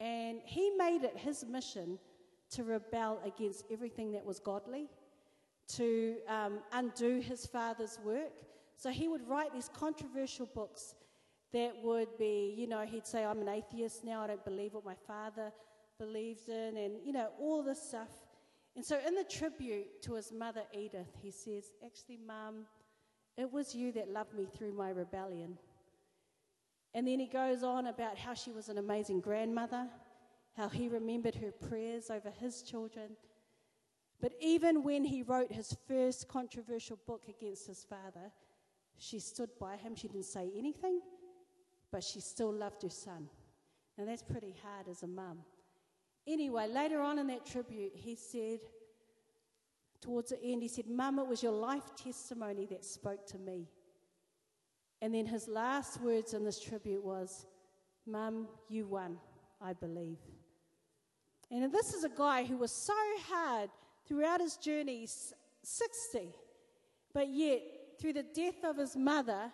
and 0.00 0.40
he 0.44 0.70
made 0.70 1.04
it 1.04 1.16
his 1.16 1.44
mission 1.44 1.98
to 2.50 2.64
rebel 2.64 3.20
against 3.24 3.64
everything 3.70 4.12
that 4.12 4.24
was 4.24 4.40
godly, 4.40 4.88
to 5.76 6.16
um, 6.28 6.58
undo 6.72 7.20
his 7.20 7.46
father's 7.46 7.98
work. 8.04 8.32
So 8.76 8.90
he 8.90 9.08
would 9.08 9.26
write 9.28 9.52
these 9.52 9.70
controversial 9.74 10.46
books 10.46 10.94
that 11.52 11.74
would 11.82 12.16
be, 12.18 12.54
you 12.56 12.66
know, 12.66 12.82
he'd 12.82 13.06
say, 13.06 13.24
I'm 13.24 13.40
an 13.40 13.48
atheist 13.48 14.04
now, 14.04 14.22
I 14.22 14.28
don't 14.28 14.44
believe 14.44 14.74
what 14.74 14.84
my 14.84 14.94
father 15.06 15.52
believes 15.98 16.48
in, 16.48 16.76
and, 16.76 16.94
you 17.04 17.12
know, 17.12 17.28
all 17.38 17.62
this 17.62 17.82
stuff. 17.82 18.08
And 18.76 18.84
so 18.84 18.98
in 19.06 19.14
the 19.14 19.24
tribute 19.24 20.00
to 20.02 20.14
his 20.14 20.32
mother, 20.32 20.62
Edith, 20.72 21.08
he 21.20 21.30
says, 21.30 21.72
Actually, 21.84 22.18
Mum, 22.24 22.66
it 23.36 23.50
was 23.50 23.74
you 23.74 23.92
that 23.92 24.10
loved 24.10 24.32
me 24.34 24.46
through 24.56 24.72
my 24.72 24.90
rebellion. 24.90 25.58
And 26.94 27.06
then 27.06 27.20
he 27.20 27.26
goes 27.26 27.62
on 27.62 27.86
about 27.86 28.18
how 28.18 28.34
she 28.34 28.50
was 28.50 28.68
an 28.68 28.78
amazing 28.78 29.20
grandmother, 29.20 29.86
how 30.56 30.68
he 30.68 30.88
remembered 30.88 31.34
her 31.36 31.52
prayers 31.52 32.10
over 32.10 32.30
his 32.30 32.62
children. 32.62 33.10
But 34.20 34.32
even 34.40 34.82
when 34.82 35.04
he 35.04 35.22
wrote 35.22 35.50
his 35.50 35.76
first 35.88 36.28
controversial 36.28 36.98
book 37.06 37.22
against 37.28 37.66
his 37.66 37.84
father, 37.84 38.30
she 38.98 39.18
stood 39.18 39.50
by 39.58 39.76
him. 39.76 39.94
She 39.94 40.08
didn't 40.08 40.26
say 40.26 40.50
anything, 40.56 41.00
but 41.90 42.04
she 42.04 42.20
still 42.20 42.52
loved 42.52 42.82
her 42.82 42.90
son. 42.90 43.28
Now, 43.96 44.04
that's 44.04 44.22
pretty 44.22 44.54
hard 44.62 44.88
as 44.88 45.02
a 45.02 45.06
mum. 45.06 45.38
Anyway, 46.26 46.68
later 46.68 47.00
on 47.00 47.18
in 47.18 47.26
that 47.28 47.46
tribute, 47.46 47.92
he 47.94 48.14
said, 48.14 48.60
towards 50.00 50.30
the 50.30 50.42
end, 50.42 50.62
he 50.62 50.68
said, 50.68 50.86
Mum, 50.86 51.18
it 51.18 51.26
was 51.26 51.42
your 51.42 51.52
life 51.52 51.94
testimony 51.96 52.66
that 52.66 52.84
spoke 52.84 53.26
to 53.28 53.38
me. 53.38 53.68
And 55.02 55.14
then 55.14 55.26
his 55.26 55.48
last 55.48 56.00
words 56.02 56.34
in 56.34 56.44
this 56.44 56.60
tribute 56.60 57.02
was, 57.02 57.46
Mum, 58.06 58.48
you 58.68 58.86
won, 58.86 59.16
I 59.60 59.72
believe. 59.72 60.18
And 61.50 61.72
this 61.72 61.94
is 61.94 62.04
a 62.04 62.10
guy 62.10 62.44
who 62.44 62.58
was 62.58 62.70
so 62.70 62.94
hard 63.28 63.70
throughout 64.10 64.40
his 64.40 64.56
journey, 64.56 65.06
60, 65.62 66.34
but 67.14 67.28
yet 67.28 67.62
through 68.00 68.14
the 68.14 68.24
death 68.24 68.64
of 68.64 68.76
his 68.76 68.96
mother, 68.96 69.52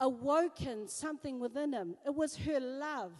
awoken 0.00 0.86
something 0.86 1.40
within 1.40 1.72
him. 1.72 1.94
It 2.04 2.14
was 2.14 2.36
her 2.36 2.60
love. 2.60 3.12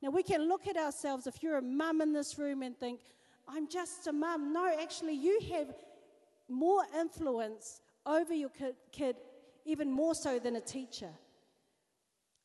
Now, 0.00 0.10
we 0.10 0.22
can 0.22 0.46
look 0.46 0.68
at 0.68 0.76
ourselves, 0.76 1.26
if 1.26 1.42
you're 1.42 1.58
a 1.58 1.62
mum 1.62 2.00
in 2.00 2.12
this 2.12 2.38
room, 2.38 2.62
and 2.62 2.78
think, 2.78 3.00
I'm 3.48 3.68
just 3.68 4.06
a 4.06 4.12
mum. 4.12 4.52
No, 4.52 4.72
actually, 4.80 5.14
you 5.14 5.40
have 5.54 5.74
more 6.48 6.84
influence 6.96 7.80
over 8.06 8.32
your 8.32 8.50
kid, 8.92 9.16
even 9.64 9.90
more 9.90 10.14
so 10.14 10.38
than 10.38 10.54
a 10.54 10.60
teacher. 10.60 11.10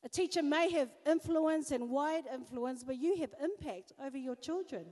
A 0.04 0.08
teacher 0.08 0.42
may 0.42 0.68
have 0.72 0.88
influence 1.08 1.70
and 1.70 1.90
wide 1.90 2.24
influence, 2.32 2.82
but 2.82 2.96
you 2.96 3.18
have 3.18 3.30
impact 3.40 3.92
over 4.04 4.18
your 4.18 4.34
children. 4.34 4.86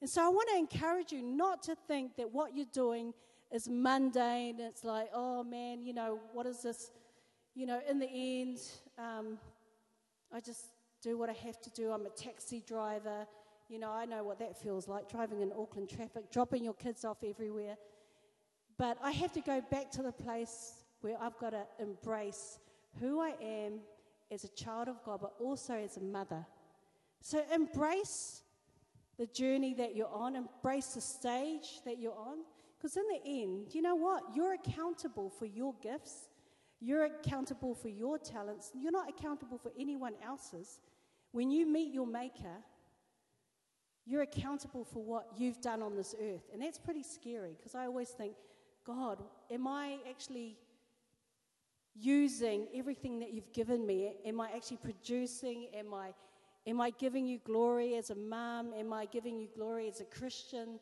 And 0.00 0.08
so 0.08 0.24
I 0.24 0.28
want 0.28 0.48
to 0.50 0.56
encourage 0.56 1.12
you 1.12 1.22
not 1.22 1.62
to 1.64 1.74
think 1.74 2.16
that 2.16 2.32
what 2.32 2.54
you're 2.54 2.66
doing 2.72 3.12
is 3.52 3.68
mundane. 3.68 4.60
It's 4.60 4.84
like, 4.84 5.08
oh 5.12 5.42
man, 5.42 5.82
you 5.82 5.92
know, 5.92 6.20
what 6.32 6.46
is 6.46 6.62
this? 6.62 6.90
You 7.54 7.66
know, 7.66 7.80
in 7.88 7.98
the 7.98 8.08
end, 8.08 8.58
um, 8.98 9.38
I 10.32 10.40
just 10.40 10.66
do 11.02 11.18
what 11.18 11.28
I 11.28 11.32
have 11.32 11.60
to 11.62 11.70
do. 11.70 11.90
I'm 11.90 12.06
a 12.06 12.10
taxi 12.10 12.62
driver. 12.66 13.26
You 13.68 13.78
know, 13.78 13.90
I 13.90 14.04
know 14.04 14.22
what 14.22 14.38
that 14.38 14.56
feels 14.56 14.88
like 14.88 15.10
driving 15.10 15.40
in 15.40 15.52
Auckland 15.52 15.88
traffic, 15.88 16.30
dropping 16.30 16.64
your 16.64 16.74
kids 16.74 17.04
off 17.04 17.18
everywhere. 17.24 17.76
But 18.76 18.98
I 19.02 19.10
have 19.10 19.32
to 19.32 19.40
go 19.40 19.60
back 19.70 19.90
to 19.92 20.02
the 20.02 20.12
place 20.12 20.84
where 21.00 21.16
I've 21.20 21.36
got 21.38 21.50
to 21.50 21.64
embrace 21.80 22.60
who 23.00 23.20
I 23.20 23.34
am 23.42 23.80
as 24.30 24.44
a 24.44 24.48
child 24.48 24.88
of 24.88 25.02
God, 25.04 25.20
but 25.20 25.34
also 25.40 25.74
as 25.74 25.96
a 25.96 26.00
mother. 26.00 26.46
So 27.20 27.42
embrace 27.52 28.42
the 29.18 29.26
journey 29.26 29.74
that 29.74 29.96
you're 29.96 30.12
on, 30.12 30.36
embrace 30.36 30.94
the 30.94 31.00
stage 31.00 31.80
that 31.84 31.98
you're 31.98 32.16
on. 32.16 32.38
Because 32.78 32.96
in 32.96 33.04
the 33.08 33.42
end, 33.42 33.74
you 33.74 33.82
know 33.82 33.96
what? 33.96 34.22
You're 34.34 34.54
accountable 34.54 35.30
for 35.30 35.46
your 35.46 35.74
gifts, 35.82 36.28
you're 36.80 37.04
accountable 37.04 37.74
for 37.74 37.88
your 37.88 38.18
talents, 38.18 38.70
you're 38.74 38.92
not 38.92 39.08
accountable 39.08 39.58
for 39.58 39.72
anyone 39.78 40.14
else's. 40.24 40.78
When 41.32 41.50
you 41.50 41.66
meet 41.66 41.92
your 41.92 42.06
Maker, 42.06 42.62
you're 44.06 44.22
accountable 44.22 44.84
for 44.84 45.02
what 45.02 45.26
you've 45.36 45.60
done 45.60 45.82
on 45.82 45.96
this 45.96 46.14
earth. 46.20 46.48
And 46.52 46.62
that's 46.62 46.78
pretty 46.78 47.02
scary 47.02 47.54
because 47.58 47.74
I 47.74 47.84
always 47.84 48.08
think, 48.08 48.34
God, 48.86 49.22
am 49.50 49.66
I 49.66 49.98
actually 50.08 50.56
using 51.94 52.68
everything 52.74 53.18
that 53.20 53.34
you've 53.34 53.52
given 53.52 53.84
me? 53.84 54.14
Am 54.24 54.40
I 54.40 54.50
actually 54.54 54.78
producing? 54.78 55.66
Am 55.74 55.92
I, 55.92 56.14
am 56.68 56.80
I 56.80 56.90
giving 56.90 57.26
you 57.26 57.38
glory 57.44 57.96
as 57.96 58.10
a 58.10 58.14
mom? 58.14 58.72
Am 58.74 58.92
I 58.92 59.06
giving 59.06 59.38
you 59.38 59.48
glory 59.56 59.88
as 59.88 60.00
a 60.00 60.04
Christian? 60.04 60.78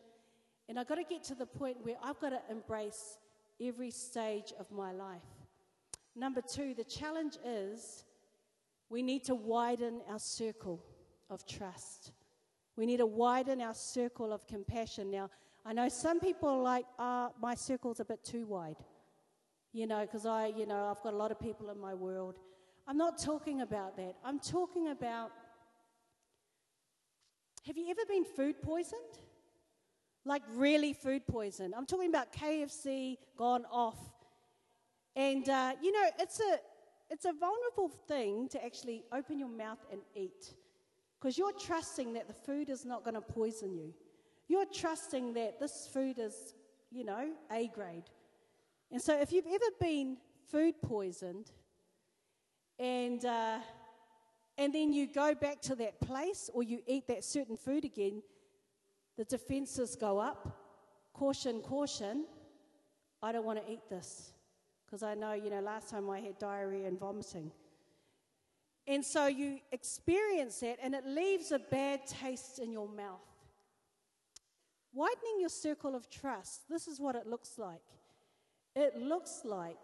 And 0.69 0.79
I've 0.79 0.89
got 0.89 0.97
to 0.97 1.05
get 1.05 1.23
to 1.25 1.35
the 1.35 1.47
point 1.47 1.79
where 1.83 1.97
I've 2.03 2.21
got 2.21 2.31
to 2.31 2.41
embrace 2.51 3.19
every 3.61 3.91
stage 3.91 4.53
of 4.59 4.71
my 4.71 4.93
life. 4.93 5.23
Number 6.15 6.41
two, 6.41 6.75
the 6.75 6.85
challenge 6.85 7.39
is 7.45 8.05
we 8.91 9.03
need 9.03 9.25
to 9.25 9.35
widen 9.35 10.01
our 10.11 10.19
circle 10.19 10.83
of 11.31 11.47
trust. 11.47 12.13
We 12.77 12.85
need 12.85 12.99
to 12.99 13.07
widen 13.07 13.61
our 13.61 13.75
circle 13.75 14.33
of 14.33 14.47
compassion. 14.47 15.11
Now, 15.11 15.31
I 15.65 15.73
know 15.73 15.89
some 15.89 16.21
people 16.21 16.49
are 16.49 16.63
like, 16.63 16.87
ah, 16.99 17.31
my 17.41 17.55
circle's 17.55 18.01
a 18.01 18.05
bit 18.05 18.23
too 18.25 18.45
wide 18.47 18.77
you 19.77 19.87
know, 19.87 20.01
because 20.01 20.25
I, 20.25 20.47
you 20.57 20.65
know, 20.65 20.87
I've 20.87 21.03
got 21.03 21.13
a 21.13 21.17
lot 21.17 21.31
of 21.31 21.39
people 21.39 21.69
in 21.71 21.79
my 21.79 21.93
world. 21.93 22.39
I'm 22.89 22.97
not 22.97 23.19
talking 23.19 23.61
about 23.61 23.95
that. 23.99 24.15
I'm 24.25 24.39
talking 24.39 24.89
about 24.89 25.33
have 27.67 27.77
you 27.77 27.91
ever 27.91 28.03
been 28.09 28.25
food 28.25 28.63
poisoned? 28.63 29.01
Like 30.25 30.43
really 30.55 30.93
food 30.93 31.27
poisoned. 31.27 31.75
I'm 31.77 31.87
talking 31.87 32.09
about 32.09 32.33
KFC 32.33 33.17
gone 33.37 33.65
off. 33.71 33.99
And, 35.17 35.49
uh, 35.49 35.73
you 35.83 35.93
know, 35.93 36.05
it's 36.21 36.41
a, 36.41 36.59
it's 37.11 37.25
a 37.25 37.33
vulnerable 37.33 37.89
thing 38.07 38.49
to 38.51 38.65
actually 38.65 39.05
open 39.13 39.39
your 39.39 39.49
mouth 39.49 39.85
and 39.91 40.01
eat 40.15 40.55
because 41.19 41.39
you're 41.39 41.53
trusting 41.53 42.13
that 42.15 42.29
the 42.29 42.35
food 42.35 42.69
is 42.69 42.85
not 42.85 43.03
going 43.03 43.15
to 43.15 43.21
poison 43.21 43.75
you. 43.75 43.93
You're 44.49 44.67
trusting 44.67 45.35
that 45.35 45.59
this 45.59 45.89
food 45.93 46.19
is, 46.19 46.55
you 46.93 47.05
know, 47.05 47.31
A 47.51 47.69
grade. 47.75 48.05
And 48.93 49.03
so, 49.03 49.19
if 49.21 49.33
you've 49.33 49.47
ever 49.47 49.65
been 49.81 50.19
food 50.53 50.75
poisoned 50.83 51.51
and, 52.79 53.25
uh, 53.25 53.59
and 54.59 54.75
then 54.75 54.93
you 54.93 55.07
go 55.07 55.35
back 55.35 55.61
to 55.63 55.75
that 55.77 56.01
place 56.01 56.49
or 56.53 56.63
you 56.63 56.81
eat 56.87 57.07
that 57.09 57.25
certain 57.25 57.57
food 57.57 57.85
again, 57.85 58.23
the 59.17 59.25
defenses 59.25 59.97
go 59.97 60.19
up. 60.19 60.57
Caution, 61.13 61.61
caution. 61.61 62.25
I 63.23 63.33
don't 63.33 63.45
want 63.45 63.65
to 63.65 63.73
eat 63.73 63.89
this 63.89 64.33
because 64.85 65.03
I 65.03 65.15
know, 65.15 65.33
you 65.33 65.51
know, 65.51 65.61
last 65.61 65.91
time 65.91 66.09
I 66.09 66.21
had 66.21 66.39
diarrhea 66.39 66.87
and 66.87 66.99
vomiting. 66.99 67.51
And 68.87 69.05
so 69.05 69.27
you 69.27 69.59
experience 69.73 70.61
that 70.61 70.79
and 70.83 70.95
it 70.95 71.07
leaves 71.07 71.53
a 71.53 71.59
bad 71.59 72.07
taste 72.07 72.59
in 72.59 72.73
your 72.73 72.89
mouth. 72.89 73.21
Widening 74.93 75.41
your 75.41 75.49
circle 75.51 75.95
of 75.95 76.09
trust, 76.09 76.69
this 76.71 76.87
is 76.89 77.01
what 77.01 77.17
it 77.17 77.27
looks 77.27 77.59
like. 77.59 77.83
It 78.75 78.97
looks 78.97 79.43
like 79.45 79.77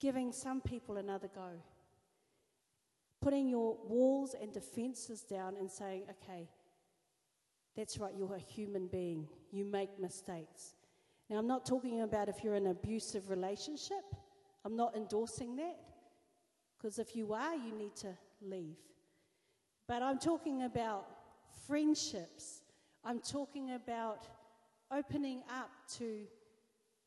giving 0.00 0.32
some 0.32 0.60
people 0.60 0.96
another 0.96 1.28
go. 1.34 1.48
Putting 3.26 3.48
your 3.48 3.76
walls 3.88 4.36
and 4.40 4.52
defenses 4.52 5.22
down 5.22 5.56
and 5.58 5.68
saying, 5.68 6.04
okay, 6.10 6.48
that's 7.76 7.98
right, 7.98 8.12
you're 8.16 8.36
a 8.36 8.38
human 8.38 8.86
being. 8.86 9.26
You 9.50 9.64
make 9.64 9.98
mistakes. 9.98 10.76
Now, 11.28 11.38
I'm 11.38 11.48
not 11.48 11.66
talking 11.66 12.02
about 12.02 12.28
if 12.28 12.44
you're 12.44 12.54
in 12.54 12.66
an 12.66 12.70
abusive 12.70 13.28
relationship. 13.28 14.04
I'm 14.64 14.76
not 14.76 14.94
endorsing 14.94 15.56
that. 15.56 15.76
Because 16.78 17.00
if 17.00 17.16
you 17.16 17.32
are, 17.32 17.56
you 17.56 17.72
need 17.76 17.96
to 17.96 18.16
leave. 18.40 18.76
But 19.88 20.02
I'm 20.02 20.20
talking 20.20 20.62
about 20.62 21.08
friendships. 21.66 22.62
I'm 23.02 23.18
talking 23.18 23.72
about 23.72 24.28
opening 24.92 25.42
up 25.50 25.70
to 25.98 26.28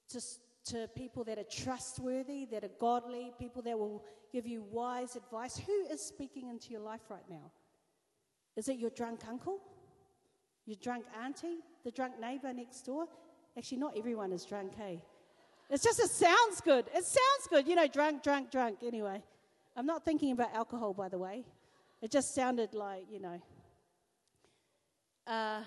to, 0.09 0.21
to 0.65 0.89
people 0.97 1.23
that 1.23 1.37
are 1.37 1.45
trustworthy, 1.49 2.43
that 2.51 2.65
are 2.65 2.71
godly, 2.77 3.31
people 3.39 3.61
that 3.61 3.79
will 3.79 4.03
give 4.31 4.47
you 4.47 4.63
wise 4.71 5.15
advice. 5.15 5.57
Who 5.57 5.85
is 5.91 6.01
speaking 6.01 6.49
into 6.49 6.71
your 6.71 6.81
life 6.81 7.01
right 7.09 7.27
now? 7.29 7.51
Is 8.55 8.67
it 8.67 8.77
your 8.77 8.89
drunk 8.89 9.21
uncle? 9.27 9.59
Your 10.65 10.77
drunk 10.81 11.05
auntie? 11.23 11.59
The 11.83 11.91
drunk 11.91 12.19
neighbor 12.19 12.53
next 12.53 12.81
door? 12.81 13.07
Actually, 13.57 13.79
not 13.79 13.97
everyone 13.97 14.31
is 14.31 14.45
drunk, 14.45 14.75
hey? 14.75 15.01
It's 15.69 15.83
just, 15.83 15.99
it 15.99 16.09
sounds 16.09 16.61
good. 16.61 16.85
It 16.93 17.03
sounds 17.03 17.47
good. 17.49 17.67
You 17.67 17.75
know, 17.75 17.87
drunk, 17.87 18.23
drunk, 18.23 18.51
drunk. 18.51 18.79
Anyway, 18.85 19.23
I'm 19.75 19.85
not 19.85 20.03
thinking 20.03 20.31
about 20.31 20.53
alcohol, 20.53 20.93
by 20.93 21.09
the 21.09 21.17
way. 21.17 21.45
It 22.01 22.11
just 22.11 22.33
sounded 22.33 22.73
like, 22.73 23.05
you 23.11 23.19
know. 23.19 23.41
Uh, 25.27 25.61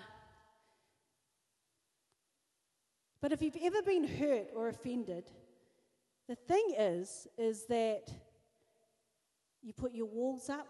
But 3.23 3.31
if 3.31 3.41
you've 3.41 3.55
ever 3.63 3.81
been 3.81 4.03
hurt 4.03 4.47
or 4.53 4.67
offended, 4.67 5.31
the 6.27 6.35
thing 6.35 6.75
is, 6.77 7.25
is 7.37 7.65
that 7.67 8.11
you 9.63 9.73
put 9.73 9.93
your 9.93 10.05
walls 10.05 10.49
up. 10.49 10.67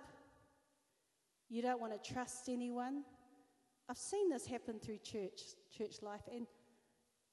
You 1.50 1.62
don't 1.62 1.82
want 1.82 1.94
to 2.02 2.14
trust 2.14 2.50
anyone. 2.50 3.04
I've 3.90 3.98
seen 3.98 4.30
this 4.30 4.46
happen 4.46 4.80
through 4.80 5.00
church, 5.00 5.42
church 5.76 6.02
life, 6.02 6.22
and 6.34 6.48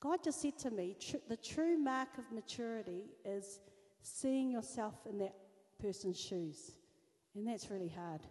God 0.01 0.25
just 0.25 0.41
said 0.41 0.59
to 0.61 0.71
me, 0.71 0.97
tr- 0.99 1.17
the 1.29 1.37
true 1.37 1.79
mark 1.79 2.09
of 2.19 2.25
maturity 2.33 3.05
is 3.25 3.61
seeing 4.03 4.51
yourself 4.51 4.95
in 5.09 5.19
that 5.19 5.35
person's 5.81 6.19
shoes, 6.19 6.73
and 7.35 7.47
that's 7.47 7.71
really 7.71 7.89
hard. 7.89 8.23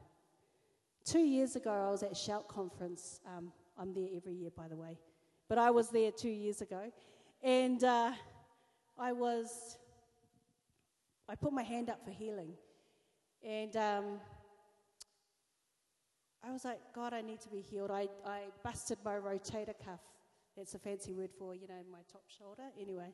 Two 1.06 1.20
years 1.20 1.56
ago, 1.56 1.72
I 1.72 1.92
was 1.92 2.04
at 2.04 2.16
Shout 2.18 2.48
Conference. 2.48 3.22
Um, 3.26 3.52
I'm 3.78 3.94
there 3.94 4.10
every 4.16 4.34
year, 4.34 4.52
by 4.56 4.68
the 4.68 4.76
way. 4.76 5.00
But 5.48 5.58
I 5.58 5.72
was 5.72 5.90
there 5.90 6.12
two 6.12 6.30
years 6.30 6.62
ago. 6.62 6.92
And 7.42 7.84
uh, 7.84 8.12
I 8.98 9.14
was, 9.14 9.78
I 11.28 11.36
put 11.36 11.54
my 11.54 11.64
hand 11.64 11.90
up 11.90 12.04
for 12.04 12.12
healing. 12.12 12.54
And 13.46 13.76
um, 13.78 14.04
I 16.48 16.52
was 16.52 16.66
like, 16.66 16.80
God, 16.94 17.14
I 17.14 17.22
need 17.22 17.42
to 17.42 17.50
be 17.50 17.62
healed. 17.62 17.92
I, 17.92 18.08
I 18.26 18.42
busted 18.64 18.98
my 19.04 19.16
rotator 19.16 19.74
cuff. 19.84 20.02
That's 20.58 20.74
a 20.76 20.80
fancy 20.80 21.14
word 21.14 21.32
for, 21.38 21.56
you 21.56 21.68
know, 21.68 21.82
my 21.92 22.00
top 22.12 22.24
shoulder. 22.28 22.64
Anyway. 22.80 23.14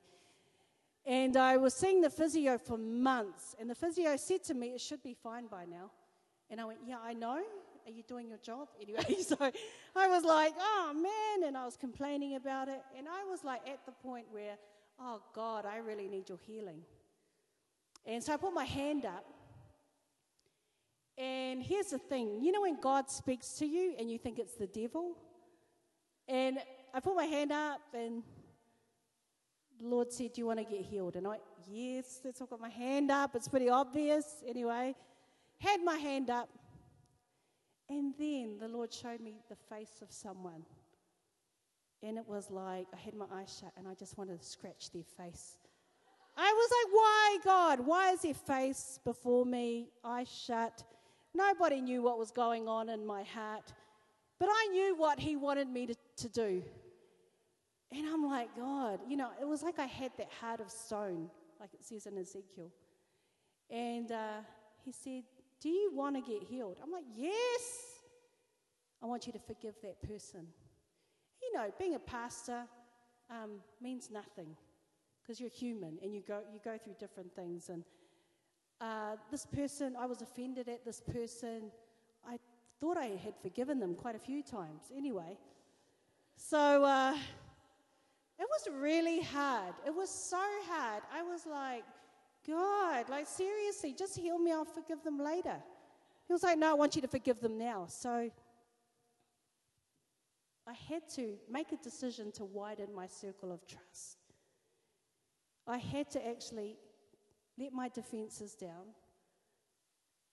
And 1.05 1.37
I 1.37 1.57
was 1.57 1.73
seeing 1.73 2.01
the 2.01 2.09
physio 2.09 2.57
for 2.57 2.77
months. 2.77 3.55
And 3.59 3.69
the 3.69 3.75
physio 3.75 4.15
said 4.17 4.43
to 4.45 4.53
me, 4.53 4.69
it 4.69 4.81
should 4.81 5.03
be 5.03 5.13
fine 5.13 5.45
by 5.47 5.65
now. 5.65 5.91
And 6.49 6.59
I 6.59 6.65
went, 6.65 6.79
yeah, 6.85 6.97
I 7.03 7.13
know. 7.13 7.41
Are 7.85 7.91
you 7.91 8.01
doing 8.03 8.27
your 8.27 8.39
job? 8.39 8.69
Anyway, 8.81 9.21
so 9.21 9.37
I 9.95 10.07
was 10.07 10.23
like, 10.23 10.53
oh 10.59 10.93
man. 10.93 11.47
And 11.47 11.55
I 11.55 11.65
was 11.65 11.77
complaining 11.77 12.35
about 12.35 12.67
it. 12.67 12.81
And 12.97 13.07
I 13.07 13.23
was 13.29 13.43
like 13.43 13.61
at 13.67 13.85
the 13.85 13.91
point 13.91 14.25
where, 14.31 14.57
oh 14.99 15.21
God, 15.33 15.65
I 15.65 15.77
really 15.77 16.07
need 16.07 16.29
your 16.29 16.39
healing. 16.41 16.81
And 18.05 18.23
so 18.23 18.33
I 18.33 18.37
put 18.37 18.53
my 18.53 18.65
hand 18.65 19.05
up. 19.05 19.25
And 21.17 21.63
here's 21.63 21.87
the 21.87 21.97
thing 21.97 22.41
you 22.41 22.51
know, 22.51 22.61
when 22.61 22.79
God 22.79 23.09
speaks 23.09 23.53
to 23.59 23.65
you 23.65 23.95
and 23.97 24.09
you 24.09 24.17
think 24.17 24.39
it's 24.39 24.55
the 24.55 24.67
devil? 24.67 25.15
And 26.27 26.57
I 26.93 26.99
put 26.99 27.15
my 27.15 27.25
hand 27.25 27.51
up, 27.51 27.81
and 27.93 28.23
the 29.79 29.87
Lord 29.87 30.11
said, 30.11 30.33
Do 30.33 30.41
you 30.41 30.47
want 30.47 30.59
to 30.59 30.65
get 30.65 30.81
healed? 30.81 31.15
And 31.15 31.27
I, 31.27 31.37
yes, 31.69 32.19
that's 32.23 32.41
I've 32.41 32.49
got 32.49 32.59
my 32.59 32.69
hand 32.69 33.11
up. 33.11 33.35
It's 33.35 33.47
pretty 33.47 33.69
obvious. 33.69 34.43
Anyway, 34.47 34.95
had 35.59 35.81
my 35.83 35.97
hand 35.97 36.29
up. 36.29 36.49
And 37.89 38.13
then 38.17 38.57
the 38.59 38.67
Lord 38.67 38.91
showed 38.91 39.21
me 39.21 39.41
the 39.49 39.55
face 39.69 40.01
of 40.01 40.11
someone. 40.11 40.63
And 42.01 42.17
it 42.17 42.27
was 42.27 42.49
like 42.49 42.87
I 42.93 42.97
had 42.97 43.13
my 43.13 43.25
eyes 43.31 43.57
shut 43.59 43.71
and 43.77 43.87
I 43.87 43.93
just 43.93 44.17
wanted 44.17 44.41
to 44.41 44.47
scratch 44.47 44.91
their 44.91 45.03
face. 45.03 45.57
I 46.37 46.51
was 46.51 46.69
like, 46.71 46.93
why, 46.93 47.37
God? 47.43 47.85
Why 47.85 48.11
is 48.11 48.21
their 48.21 48.33
face 48.33 48.99
before 49.03 49.45
me? 49.45 49.89
Eyes 50.03 50.27
shut. 50.27 50.83
Nobody 51.35 51.81
knew 51.81 52.01
what 52.01 52.17
was 52.17 52.31
going 52.31 52.67
on 52.67 52.89
in 52.89 53.05
my 53.05 53.23
heart. 53.23 53.73
But 54.39 54.49
I 54.49 54.67
knew 54.71 54.95
what 54.95 55.19
He 55.19 55.35
wanted 55.35 55.67
me 55.67 55.85
to, 55.87 55.95
to 56.17 56.29
do. 56.29 56.63
And 57.91 58.07
I'm 58.07 58.25
like, 58.25 58.55
God, 58.55 58.99
you 59.07 59.17
know, 59.17 59.29
it 59.39 59.47
was 59.47 59.61
like 59.61 59.77
I 59.77 59.85
had 59.85 60.11
that 60.17 60.29
heart 60.41 60.59
of 60.59 60.71
stone, 60.71 61.29
like 61.59 61.73
it 61.73 61.85
says 61.85 62.05
in 62.05 62.17
Ezekiel. 62.17 62.71
And 63.69 64.11
uh, 64.11 64.39
He 64.83 64.91
said, 64.91 65.23
Do 65.61 65.69
you 65.69 65.91
want 65.93 66.15
to 66.15 66.21
get 66.21 66.43
healed? 66.43 66.77
I'm 66.81 66.91
like, 66.91 67.05
Yes. 67.15 67.81
I 69.03 69.07
want 69.07 69.27
you 69.27 69.33
to 69.33 69.39
forgive 69.39 69.75
that 69.83 70.01
person. 70.01 70.47
You 71.41 71.53
know, 71.53 71.71
being 71.77 71.95
a 71.95 71.99
pastor 71.99 72.63
um, 73.29 73.59
means 73.81 74.09
nothing 74.09 74.55
because 75.21 75.39
you're 75.39 75.49
human 75.49 75.97
and 76.01 76.13
you 76.13 76.21
go, 76.27 76.39
you 76.51 76.59
go 76.63 76.77
through 76.77 76.95
different 76.99 77.35
things. 77.35 77.69
And 77.69 77.83
uh, 78.81 79.15
this 79.31 79.45
person, 79.45 79.95
I 79.99 80.05
was 80.05 80.21
offended 80.21 80.67
at 80.69 80.83
this 80.83 81.01
person. 81.01 81.71
I 82.27 82.37
thought 82.79 82.97
I 82.97 83.17
had 83.23 83.33
forgiven 83.41 83.79
them 83.79 83.95
quite 83.95 84.15
a 84.15 84.19
few 84.19 84.43
times 84.43 84.91
anyway. 84.95 85.37
So 86.35 86.83
uh, 86.83 87.15
it 88.37 88.47
was 88.49 88.67
really 88.79 89.21
hard. 89.21 89.73
It 89.85 89.95
was 89.95 90.09
so 90.09 90.41
hard. 90.67 91.03
I 91.13 91.23
was 91.23 91.45
like, 91.45 91.83
God, 92.47 93.09
like 93.09 93.27
seriously, 93.27 93.93
just 93.97 94.17
heal 94.17 94.37
me, 94.37 94.51
I'll 94.51 94.65
forgive 94.65 95.03
them 95.03 95.19
later. 95.19 95.55
He 96.27 96.33
was 96.33 96.43
like, 96.43 96.57
No, 96.57 96.71
I 96.71 96.73
want 96.73 96.95
you 96.95 97.01
to 97.01 97.07
forgive 97.07 97.39
them 97.39 97.57
now. 97.57 97.85
So 97.87 98.29
I 100.67 100.73
had 100.89 101.07
to 101.15 101.35
make 101.49 101.71
a 101.71 101.77
decision 101.77 102.31
to 102.33 102.45
widen 102.45 102.93
my 102.93 103.07
circle 103.07 103.51
of 103.51 103.65
trust. 103.67 104.17
I 105.67 105.77
had 105.77 106.09
to 106.11 106.27
actually 106.27 106.77
let 107.57 107.73
my 107.73 107.89
defenses 107.89 108.53
down. 108.55 108.93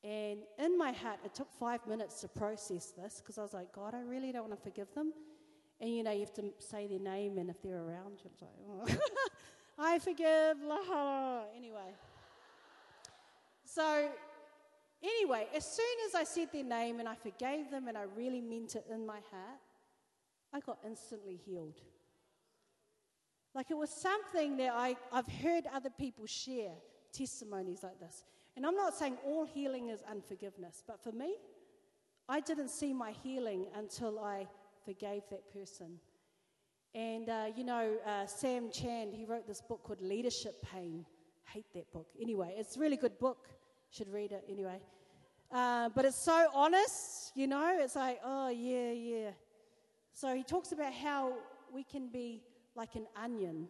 And 0.04 0.40
in 0.58 0.76
my 0.76 0.90
heart, 0.90 1.20
it 1.24 1.35
took 1.35 1.52
five 1.52 1.87
minutes 1.87 2.20
to 2.22 2.28
process 2.28 2.92
this 2.96 3.20
because 3.20 3.38
I 3.38 3.42
was 3.42 3.52
like, 3.52 3.72
God, 3.72 3.94
I 3.94 4.00
really 4.00 4.32
don't 4.32 4.48
want 4.48 4.58
to 4.58 4.62
forgive 4.62 4.92
them. 4.94 5.12
And 5.80 5.90
you 5.90 6.02
know, 6.02 6.11
you 6.11 6.20
have 6.20 6.35
to 6.35 6.52
say 6.58 6.87
their 6.87 6.98
name, 6.98 7.38
and 7.38 7.50
if 7.50 7.61
they're 7.62 7.82
around, 7.82 8.20
you're 8.22 8.32
like, 8.40 8.98
oh, 8.98 9.18
I 9.78 9.98
forgive. 9.98 10.56
Anyway. 11.56 11.94
So, 13.64 14.08
anyway, 15.02 15.46
as 15.56 15.64
soon 15.64 15.87
as 16.08 16.14
I 16.14 16.24
said 16.24 16.48
their 16.52 16.64
name 16.64 17.00
and 17.00 17.08
I 17.08 17.14
forgave 17.14 17.70
them 17.70 17.88
and 17.88 17.96
I 17.96 18.04
really 18.16 18.40
meant 18.40 18.76
it 18.76 18.85
in 18.92 19.06
my 19.06 19.18
heart, 19.30 19.58
I 20.52 20.61
got 20.61 20.78
instantly 20.85 21.40
healed. 21.46 21.80
Like 23.54 23.70
it 23.70 23.76
was 23.76 23.90
something 23.90 24.56
that 24.58 24.72
I, 24.74 24.96
I've 25.12 25.28
heard 25.28 25.64
other 25.72 25.90
people 25.90 26.26
share 26.26 26.74
testimonies 27.12 27.83
like 27.83 27.98
this. 28.01 28.25
And 28.57 28.66
I'm 28.66 28.75
not 28.75 28.94
saying 28.94 29.16
all 29.25 29.44
healing 29.44 29.88
is 29.88 30.01
unforgiveness, 30.11 30.83
but 30.87 31.03
for 31.03 31.12
me, 31.12 31.37
I 32.29 32.40
didn't 32.40 32.68
see 32.68 32.92
my 32.92 33.12
healing 33.22 33.66
until 33.77 34.18
I 34.18 34.46
forgave 34.85 35.22
that 35.31 35.53
person. 35.53 35.98
And, 36.94 37.29
uh, 37.29 37.46
you 37.57 37.64
know, 37.64 37.96
uh, 38.07 38.27
Sam 38.27 38.70
Chand, 38.70 39.14
he 39.14 39.25
wrote 39.25 39.46
this 39.46 39.62
book 39.62 39.83
called 39.83 40.03
Leadership 40.03 40.62
Pain. 40.62 41.07
Hate 41.44 41.66
that 41.75 41.90
book. 41.92 42.07
Anyway, 42.20 42.55
it's 42.57 42.77
a 42.77 42.81
really 42.81 42.96
good 42.96 43.18
book. 43.18 43.48
Should 43.90 44.09
read 44.12 44.33
it 44.33 44.44
anyway. 44.48 44.81
Uh, 45.51 45.90
but 45.94 46.05
it's 46.05 46.16
so 46.16 46.48
honest, 46.55 47.33
you 47.35 47.46
know, 47.46 47.77
it's 47.79 47.96
like, 47.96 48.18
oh, 48.25 48.48
yeah, 48.48 48.90
yeah. 48.92 49.31
So 50.14 50.35
he 50.35 50.42
talks 50.42 50.72
about 50.72 50.92
how 50.92 51.35
we 51.72 51.85
can 51.85 52.09
be 52.09 52.42
like 52.75 52.94
an 52.94 53.07
onion. 53.16 53.68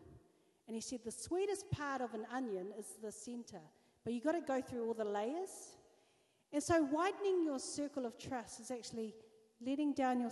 And 0.66 0.74
he 0.76 0.80
said 0.80 1.00
the 1.04 1.10
sweetest 1.10 1.70
part 1.70 2.00
of 2.00 2.14
an 2.14 2.26
onion 2.32 2.68
is 2.78 2.86
the 3.02 3.12
center, 3.12 3.60
but 4.04 4.12
you've 4.12 4.24
got 4.24 4.32
to 4.32 4.40
go 4.40 4.60
through 4.60 4.86
all 4.86 4.94
the 4.94 5.04
layers. 5.04 5.76
And 6.52 6.62
so, 6.62 6.82
widening 6.82 7.44
your 7.44 7.58
circle 7.58 8.06
of 8.06 8.18
trust 8.18 8.60
is 8.60 8.70
actually 8.70 9.14
letting 9.64 9.94
down 9.94 10.20
your 10.20 10.30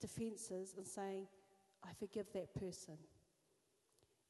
defenses 0.00 0.74
and 0.76 0.86
saying, 0.86 1.26
I 1.84 1.88
forgive 1.98 2.26
that 2.34 2.54
person. 2.54 2.98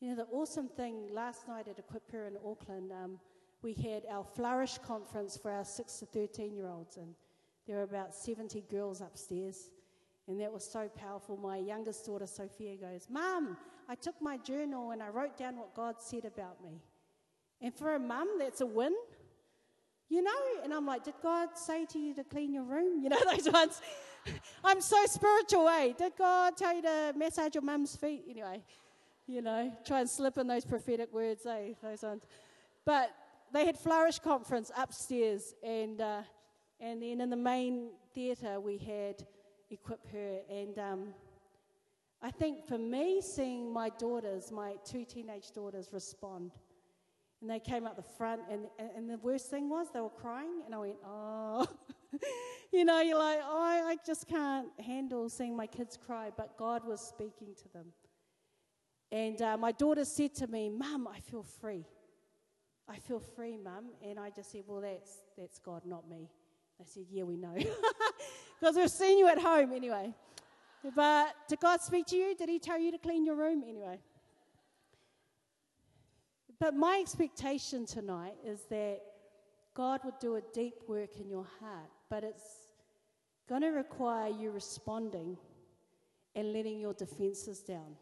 You 0.01 0.11
know, 0.11 0.17
the 0.17 0.27
awesome 0.31 0.69
thing 0.69 1.09
last 1.13 1.49
night 1.49 1.67
at 1.67 1.79
Equip 1.79 2.13
in 2.15 2.37
Auckland, 2.47 2.93
um, 2.93 3.19
we 3.63 3.73
had 3.73 4.05
our 4.11 4.23
Flourish 4.23 4.79
conference 4.79 5.37
for 5.37 5.51
our 5.51 5.65
6 5.65 5.99
to 5.99 6.07
13 6.07 6.55
year 6.55 6.69
olds, 6.69 6.97
and 6.97 7.15
there 7.67 7.77
were 7.77 7.83
about 7.83 8.15
70 8.15 8.65
girls 8.71 9.01
upstairs. 9.01 9.71
And 10.29 10.39
that 10.41 10.53
was 10.53 10.63
so 10.65 10.89
powerful. 10.89 11.39
My 11.39 11.57
youngest 11.57 12.05
daughter, 12.05 12.27
Sophia, 12.27 12.77
goes, 12.77 13.07
Mum, 13.11 13.57
I 13.89 13.95
took 13.95 14.21
my 14.21 14.37
journal 14.37 14.91
and 14.91 15.03
I 15.03 15.09
wrote 15.09 15.39
down 15.39 15.57
what 15.57 15.75
God 15.75 15.97
said 15.99 16.27
about 16.27 16.63
me. 16.63 16.83
And 17.63 17.75
for 17.75 17.95
a 17.95 17.99
mum, 17.99 18.29
that's 18.39 18.61
a 18.61 18.67
win. 18.67 18.95
You 20.11 20.23
know? 20.23 20.31
And 20.63 20.75
I'm 20.75 20.85
like, 20.85 21.05
Did 21.05 21.15
God 21.23 21.49
say 21.57 21.87
to 21.87 21.99
you 21.99 22.15
to 22.15 22.25
clean 22.25 22.53
your 22.53 22.65
room? 22.65 23.01
You 23.03 23.09
know, 23.09 23.19
those 23.25 23.51
ones. 23.51 23.81
I'm 24.65 24.83
so 24.83 25.03
spiritual, 25.07 25.67
eh? 25.69 25.93
Did 25.97 26.13
God 26.19 26.57
tell 26.57 26.75
you 26.75 26.83
to 26.83 27.15
massage 27.17 27.55
your 27.55 27.63
mum's 27.63 27.97
feet? 27.97 28.25
Anyway, 28.29 28.63
you 29.27 29.41
know, 29.41 29.73
try 29.87 30.01
and 30.01 30.11
slip 30.11 30.37
in 30.37 30.47
those 30.47 30.67
prophetic 30.67 31.11
words, 31.11 31.47
eh? 31.47 31.73
Those 31.83 32.03
ones. 32.03 32.25
But 32.85 33.11
they 33.53 33.65
had 33.65 33.79
Flourish 33.79 34.19
Conference 34.19 34.71
upstairs, 34.77 35.55
and, 35.63 36.03
uh, 36.03 36.21
and 36.81 37.01
then 37.01 37.23
in 37.23 37.31
the 37.31 37.37
main 37.37 37.91
theatre, 38.13 38.61
we 38.61 38.77
had 38.77 39.27
equip 39.71 40.07
her. 40.13 40.39
And 40.51 40.79
um, 40.79 41.09
I 42.23 42.31
think 42.31 42.67
for 42.67 42.79
me, 42.79 43.21
seeing 43.21 43.73
my 43.73 43.91
daughters, 43.91 44.51
my 44.51 44.75
two 44.85 45.05
teenage 45.05 45.53
daughters, 45.53 45.91
respond, 45.93 46.53
and 47.41 47.49
they 47.49 47.61
came 47.61 47.87
up 47.87 47.97
the 47.97 48.03
front, 48.03 48.43
and, 48.51 48.67
and 48.97 49.09
the 49.09 49.19
worst 49.19 49.49
thing 49.49 49.69
was 49.69 49.89
they 49.93 50.01
were 50.01 50.09
crying, 50.09 50.63
and 50.67 50.75
I 50.75 50.79
went, 50.79 50.97
oh. 51.07 51.67
you 52.73 52.85
know, 52.85 53.01
you're 53.01 53.19
like, 53.19 53.41
oh, 53.45 53.85
I 53.87 53.97
just 54.05 54.27
can't 54.27 54.69
handle 54.85 55.29
seeing 55.29 55.57
my 55.57 55.67
kids 55.67 55.97
cry, 55.97 56.31
but 56.37 56.57
God 56.57 56.85
was 56.85 57.01
speaking 57.01 57.55
to 57.63 57.69
them. 57.73 57.87
And 59.11 59.41
uh, 59.41 59.57
my 59.57 59.73
daughter 59.73 60.05
said 60.05 60.35
to 60.37 60.47
me, 60.47 60.69
Mum, 60.69 61.09
I 61.09 61.21
feel 61.21 61.43
free. 61.43 61.87
I 62.89 62.97
feel 62.97 63.21
free, 63.21 63.57
Mum. 63.57 63.87
And 64.05 64.19
I 64.19 64.31
just 64.31 64.53
said, 64.53 64.63
Well, 64.67 64.81
that's, 64.81 65.19
that's 65.37 65.59
God, 65.59 65.83
not 65.87 66.09
me. 66.09 66.29
They 66.79 66.85
said, 66.85 67.05
Yeah, 67.11 67.23
we 67.23 67.37
know. 67.37 67.55
Because 68.59 68.77
we've 68.77 68.91
seen 68.91 69.19
you 69.19 69.29
at 69.29 69.39
home 69.39 69.73
anyway. 69.73 70.15
But 70.95 71.35
did 71.49 71.61
God 71.61 71.81
speak 71.81 72.07
to 72.07 72.17
you? 72.17 72.35
Did 72.35 72.49
He 72.49 72.59
tell 72.59 72.79
you 72.79 72.91
to 72.91 72.99
clean 72.99 73.25
your 73.25 73.37
room 73.37 73.63
anyway? 73.69 73.99
But 76.61 76.75
my 76.75 76.99
expectation 77.01 77.87
tonight 77.87 78.35
is 78.45 78.63
that 78.71 79.01
God 79.75 80.01
would 80.05 80.19
do 80.21 80.37
a 80.37 80.41
deep 80.53 80.75
work 80.89 81.21
in 81.21 81.29
your 81.29 81.47
heart, 81.61 81.89
but 82.11 82.25
it's 82.25 82.69
going 83.49 83.63
to 83.63 83.69
require 83.69 84.29
you 84.29 84.51
responding 84.51 85.37
and 86.35 86.53
letting 86.53 86.81
your 86.81 86.95
defenses 86.95 87.61
down. 87.61 87.97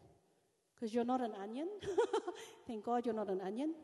Because 0.73 0.93
you're 0.93 1.05
not 1.05 1.21
an 1.21 1.33
onion. 1.41 1.67
Thank 2.67 2.83
God 2.83 3.05
you're 3.05 3.15
not 3.15 3.29
an 3.29 3.41
onion. 3.41 3.75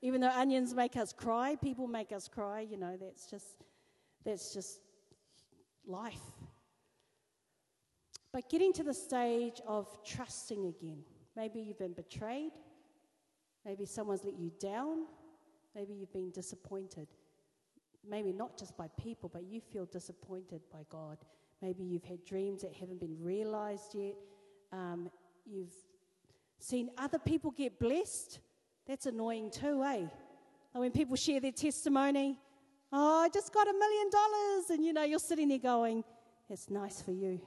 Even 0.00 0.20
though 0.20 0.30
onions 0.30 0.74
make 0.74 0.96
us 0.96 1.12
cry, 1.12 1.56
people 1.56 1.86
make 1.86 2.12
us 2.12 2.28
cry, 2.28 2.60
you 2.60 2.76
know, 2.76 2.96
that's 3.00 3.30
just 3.30 3.64
that's 4.24 4.52
just 4.52 4.80
life. 5.86 6.20
But 8.32 8.48
getting 8.48 8.72
to 8.74 8.82
the 8.82 8.94
stage 8.94 9.60
of 9.66 9.86
trusting 10.04 10.66
again. 10.66 11.04
Maybe 11.36 11.60
you've 11.60 11.78
been 11.78 11.92
betrayed. 11.92 12.52
Maybe 13.64 13.84
someone's 13.86 14.24
let 14.24 14.38
you 14.38 14.50
down. 14.60 15.06
Maybe 15.74 15.94
you've 15.94 16.12
been 16.12 16.30
disappointed. 16.30 17.08
maybe 18.08 18.32
not 18.32 18.58
just 18.58 18.76
by 18.76 18.88
people, 19.02 19.30
but 19.32 19.44
you 19.44 19.60
feel 19.60 19.86
disappointed 19.86 20.60
by 20.70 20.80
God. 20.90 21.18
Maybe 21.62 21.82
you've 21.82 22.04
had 22.04 22.24
dreams 22.24 22.62
that 22.62 22.74
haven't 22.74 23.00
been 23.00 23.16
realized 23.20 23.94
yet. 23.94 24.14
Um, 24.72 25.10
you've 25.46 25.72
seen 26.58 26.90
other 26.98 27.18
people 27.18 27.50
get 27.50 27.78
blessed. 27.78 28.40
That's 28.86 29.06
annoying 29.06 29.50
too, 29.50 29.82
eh? 29.82 30.06
When 30.72 30.90
people 30.90 31.16
share 31.16 31.40
their 31.40 31.52
testimony, 31.52 32.38
oh, 32.94 33.22
I 33.22 33.28
just 33.28 33.52
got 33.52 33.66
a 33.68 33.72
million 33.72 34.10
dollars, 34.10 34.70
and 34.70 34.84
you 34.84 34.92
know, 34.92 35.02
you're 35.02 35.18
sitting 35.18 35.48
there 35.48 35.58
going, 35.58 36.04
It's 36.48 36.70
nice 36.70 37.02
for 37.02 37.10
you. 37.10 37.40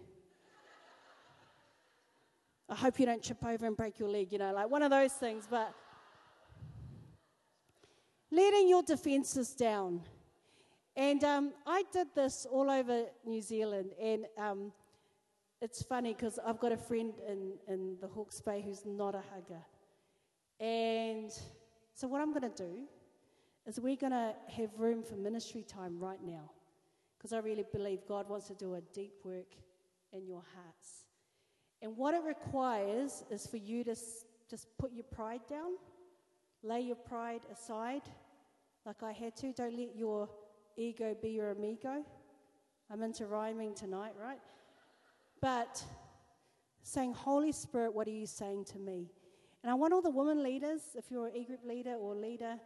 I 2.69 2.75
hope 2.75 2.99
you 2.99 3.05
don't 3.05 3.23
trip 3.23 3.43
over 3.45 3.65
and 3.65 3.77
break 3.77 3.97
your 3.97 4.09
leg, 4.09 4.31
you 4.31 4.39
know, 4.39 4.53
like 4.53 4.69
one 4.69 4.83
of 4.83 4.91
those 4.91 5.13
things, 5.13 5.47
but 5.49 5.73
letting 8.29 8.67
your 8.67 8.83
defenses 8.83 9.55
down. 9.55 10.01
And 10.93 11.23
um, 11.23 11.53
I 11.65 11.85
did 11.93 12.07
this 12.13 12.45
all 12.51 12.69
over 12.69 13.05
New 13.25 13.41
Zealand, 13.41 13.91
and 14.01 14.25
um, 14.37 14.73
it's 15.61 15.81
funny 15.81 16.13
because 16.13 16.39
I've 16.45 16.59
got 16.59 16.73
a 16.73 16.77
friend 16.77 17.13
in, 17.25 17.53
in 17.69 17.95
the 18.01 18.07
Hawke's 18.07 18.41
Bay 18.41 18.61
who's 18.65 18.85
not 18.85 19.15
a 19.15 19.23
hugger. 19.33 19.61
And 20.59 21.31
so, 21.93 22.07
what 22.07 22.19
I'm 22.19 22.33
going 22.33 22.51
to 22.51 22.63
do 22.63 22.87
is 23.67 23.79
we're 23.79 23.97
going 23.97 24.13
to 24.13 24.33
have 24.47 24.69
room 24.77 25.03
for 25.03 25.15
ministry 25.15 25.61
time 25.61 25.99
right 25.99 26.23
now 26.25 26.49
because 27.17 27.33
I 27.33 27.39
really 27.39 27.65
believe 27.73 27.99
God 28.07 28.29
wants 28.29 28.47
to 28.47 28.55
do 28.55 28.75
a 28.75 28.81
deep 28.93 29.13
work 29.25 29.53
in 30.13 30.25
your 30.25 30.43
hearts. 30.55 31.05
And 31.81 31.95
what 31.97 32.13
it 32.13 32.23
requires 32.25 33.23
is 33.29 33.45
for 33.45 33.57
you 33.57 33.83
to 33.83 33.95
just 34.49 34.67
put 34.79 34.93
your 34.93 35.03
pride 35.03 35.41
down, 35.49 35.73
lay 36.63 36.79
your 36.79 36.95
pride 36.95 37.41
aside, 37.51 38.03
like 38.85 39.03
I 39.03 39.11
had 39.11 39.35
to. 39.37 39.51
Don't 39.51 39.77
let 39.77 39.95
your 39.95 40.29
ego 40.77 41.15
be 41.21 41.29
your 41.29 41.51
amigo. 41.51 42.05
I'm 42.89 43.03
into 43.03 43.25
rhyming 43.25 43.75
tonight, 43.75 44.13
right? 44.19 44.39
But 45.41 45.83
saying, 46.83 47.13
Holy 47.13 47.51
Spirit, 47.51 47.93
what 47.93 48.07
are 48.07 48.11
you 48.11 48.25
saying 48.25 48.65
to 48.65 48.79
me? 48.79 49.11
And 49.61 49.69
I 49.69 49.73
want 49.73 49.93
all 49.93 50.01
the 50.01 50.09
women 50.09 50.41
leaders, 50.41 50.81
if 50.95 51.11
you're 51.11 51.27
an 51.27 51.35
e 51.35 51.43
group 51.43 51.65
leader 51.65 51.95
or 51.95 52.15
leader 52.15 52.57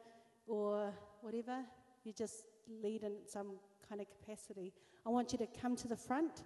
or 0.47 0.93
whatever, 1.21 1.59
you 2.03 2.13
just 2.13 2.45
lead 2.83 3.03
in 3.03 3.13
some 3.25 3.53
kind 3.87 4.01
of 4.01 4.07
capacity. 4.09 4.73
I 5.05 5.09
want 5.09 5.31
you 5.31 5.37
to 5.39 5.47
come 5.47 5.75
to 5.77 5.87
the 5.87 5.95
front 5.95 6.43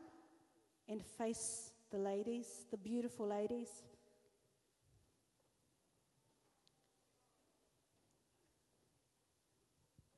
and 0.88 1.04
face 1.04 1.72
the 1.92 1.98
ladies, 1.98 2.66
the 2.72 2.78
beautiful 2.78 3.28
ladies. 3.28 3.70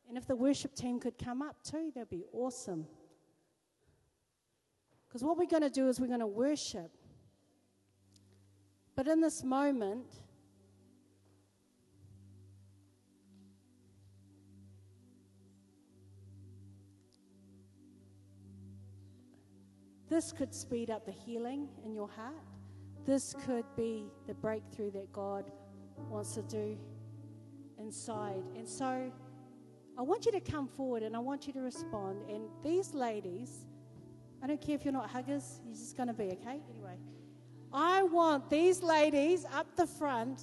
And 0.08 0.18
if 0.18 0.26
the 0.26 0.36
worship 0.36 0.74
team 0.74 1.00
could 1.00 1.18
come 1.18 1.42
up 1.42 1.62
too, 1.64 1.92
that'd 1.94 2.10
be 2.10 2.24
awesome. 2.32 2.88
Because 5.08 5.24
what 5.24 5.38
we're 5.38 5.46
going 5.46 5.64
to 5.64 5.70
do 5.70 5.88
is 5.90 6.00
we're 6.00 6.08
going 6.08 6.20
to 6.20 6.28
worship. 6.28 6.92
But 8.96 9.08
in 9.08 9.22
this 9.22 9.44
moment, 9.44 10.08
this 20.10 20.32
could 20.32 20.54
speed 20.54 20.90
up 20.90 21.06
the 21.06 21.12
healing 21.12 21.68
in 21.86 21.94
your 21.94 22.08
heart. 22.08 22.36
This 23.06 23.36
could 23.46 23.66
be 23.76 24.06
the 24.28 24.34
breakthrough 24.34 24.92
that 24.92 25.12
God 25.12 25.52
wants 26.10 26.34
to 26.36 26.42
do 26.44 26.78
inside. 27.80 28.44
And 28.56 28.68
so 28.68 29.12
I 29.98 30.02
want 30.02 30.26
you 30.26 30.32
to 30.32 30.40
come 30.40 30.68
forward 30.68 31.04
and 31.04 31.16
I 31.16 31.20
want 31.20 31.48
you 31.48 31.54
to 31.54 31.62
respond. 31.62 32.30
And 32.30 32.44
these 32.64 32.94
ladies, 32.94 33.66
I 34.42 34.48
don't 34.48 34.62
care 34.62 34.76
if 34.76 34.86
you're 34.86 34.94
not 34.94 35.10
huggers, 35.10 35.62
you're 35.66 35.76
just 35.76 35.98
going 35.98 36.08
to 36.08 36.14
be, 36.14 36.26
okay? 36.26 36.62
Anyway, 36.70 36.98
I 37.74 38.04
want 38.04 38.50
these 38.50 38.84
ladies 38.84 39.46
up 39.54 39.76
the 39.76 39.88
front, 39.88 40.42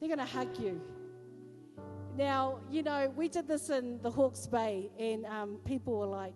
they're 0.00 0.08
going 0.08 0.18
to 0.18 0.24
hug 0.24 0.58
you. 0.58 0.80
Now, 2.16 2.60
you 2.70 2.82
know, 2.82 3.12
we 3.14 3.28
did 3.28 3.46
this 3.46 3.68
in 3.68 4.00
the 4.02 4.10
Hawke's 4.10 4.46
Bay, 4.46 4.90
and 4.98 5.26
um, 5.26 5.58
people 5.64 5.98
were 5.98 6.06
like, 6.06 6.34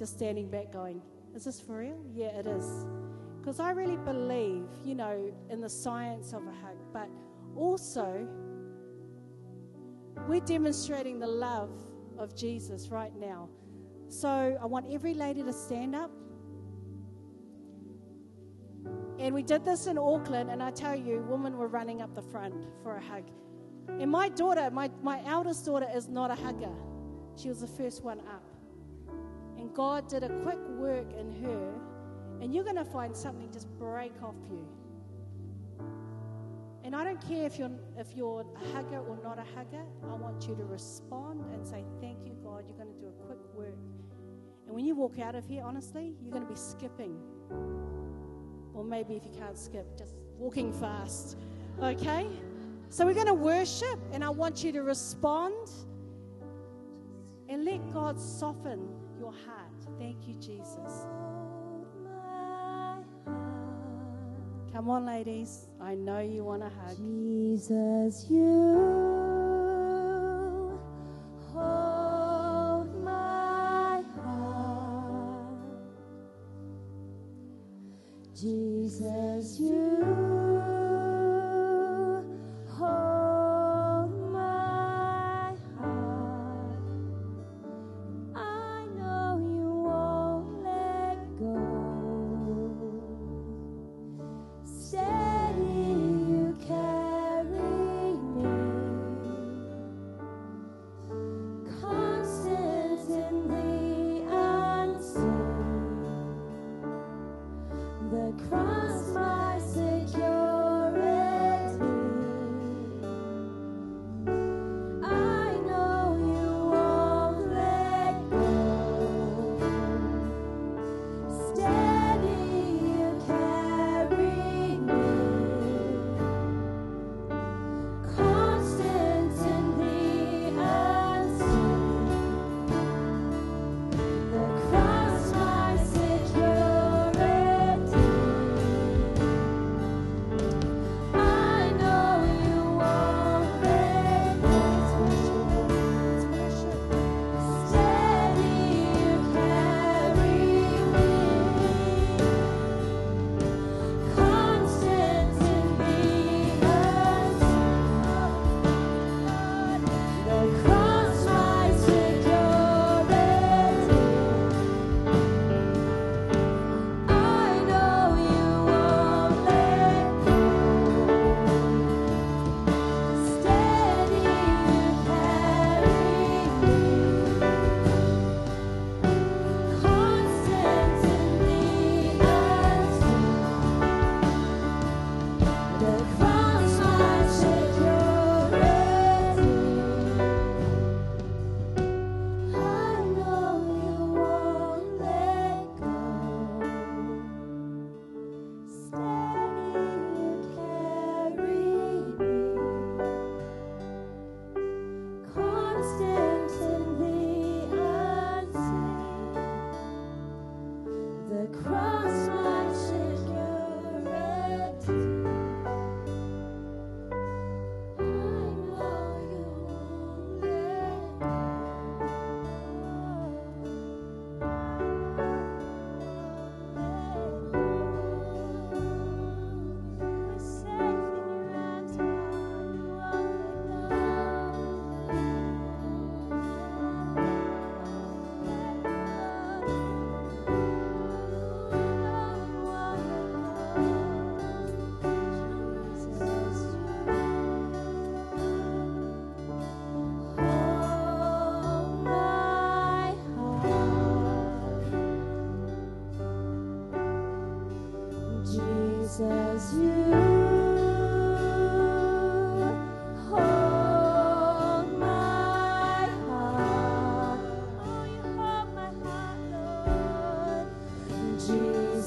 just 0.00 0.14
standing 0.14 0.48
back 0.48 0.72
going, 0.72 1.02
Is 1.36 1.44
this 1.44 1.60
for 1.60 1.76
real? 1.76 2.02
Yeah, 2.14 2.38
it 2.38 2.46
is. 2.46 2.86
Because 3.38 3.60
I 3.60 3.72
really 3.72 3.98
believe, 3.98 4.64
you 4.82 4.94
know, 4.94 5.30
in 5.50 5.60
the 5.60 5.68
science 5.68 6.32
of 6.32 6.42
a 6.46 6.50
hug, 6.50 6.78
but 6.90 7.08
also 7.54 8.26
we're 10.26 10.40
demonstrating 10.40 11.18
the 11.18 11.26
love 11.26 11.70
of 12.18 12.34
Jesus 12.34 12.88
right 12.88 13.14
now. 13.14 13.50
So 14.08 14.58
I 14.60 14.64
want 14.64 14.86
every 14.90 15.12
lady 15.12 15.42
to 15.42 15.52
stand 15.52 15.94
up. 15.94 16.10
And 19.18 19.34
we 19.34 19.42
did 19.42 19.66
this 19.66 19.86
in 19.86 19.98
Auckland, 19.98 20.50
and 20.50 20.62
I 20.62 20.70
tell 20.70 20.96
you, 20.96 21.22
women 21.28 21.58
were 21.58 21.68
running 21.68 22.00
up 22.00 22.14
the 22.14 22.22
front 22.22 22.54
for 22.82 22.96
a 22.96 23.02
hug. 23.02 23.24
And 23.98 24.10
my 24.10 24.30
daughter, 24.30 24.70
my, 24.70 24.90
my 25.02 25.22
eldest 25.26 25.66
daughter, 25.66 25.88
is 25.94 26.08
not 26.08 26.30
a 26.30 26.34
hugger. 26.34 26.72
She 27.36 27.48
was 27.48 27.60
the 27.60 27.66
first 27.66 28.02
one 28.02 28.20
up. 28.20 28.49
God 29.74 30.08
did 30.08 30.24
a 30.24 30.28
quick 30.42 30.58
work 30.78 31.12
in 31.18 31.30
her, 31.42 31.72
and 32.40 32.54
you're 32.54 32.64
going 32.64 32.76
to 32.76 32.84
find 32.84 33.16
something 33.16 33.50
just 33.52 33.68
break 33.78 34.12
off 34.22 34.36
you. 34.50 34.66
And 36.82 36.96
I 36.96 37.04
don't 37.04 37.20
care 37.28 37.46
if 37.46 37.58
you're, 37.58 37.70
if 37.98 38.16
you're 38.16 38.40
a 38.40 38.68
hugger 38.72 38.98
or 38.98 39.18
not 39.22 39.38
a 39.38 39.44
hugger, 39.54 39.84
I 40.10 40.14
want 40.14 40.48
you 40.48 40.56
to 40.56 40.64
respond 40.64 41.44
and 41.52 41.66
say, 41.66 41.84
Thank 42.00 42.24
you, 42.24 42.32
God. 42.42 42.64
You're 42.66 42.76
going 42.76 42.92
to 42.92 43.00
do 43.00 43.08
a 43.08 43.26
quick 43.26 43.38
work. 43.54 43.78
And 44.66 44.74
when 44.74 44.84
you 44.86 44.94
walk 44.94 45.18
out 45.18 45.34
of 45.34 45.46
here, 45.46 45.62
honestly, 45.64 46.14
you're 46.22 46.32
going 46.32 46.46
to 46.46 46.48
be 46.48 46.58
skipping. 46.58 47.16
Or 48.72 48.84
maybe 48.84 49.14
if 49.14 49.24
you 49.24 49.32
can't 49.38 49.58
skip, 49.58 49.98
just 49.98 50.14
walking 50.38 50.72
fast. 50.72 51.36
Okay? 51.82 52.26
So 52.88 53.04
we're 53.04 53.14
going 53.14 53.26
to 53.26 53.34
worship, 53.34 53.98
and 54.12 54.24
I 54.24 54.30
want 54.30 54.64
you 54.64 54.72
to 54.72 54.82
respond 54.82 55.70
and 57.48 57.64
let 57.64 57.92
God 57.92 58.18
soften 58.18 58.88
your 59.30 59.46
heart. 59.46 59.98
Thank 59.98 60.26
you, 60.26 60.34
Jesus. 60.34 61.06
Come 64.72 64.88
on, 64.88 65.06
ladies. 65.06 65.66
I 65.80 65.94
know 65.94 66.20
you 66.20 66.44
want 66.44 66.62
a 66.62 66.68
hug. 66.68 66.96
Jesus, 66.96 68.26
you. 68.30 69.20
Jesus, 78.40 79.60
you 79.60 80.29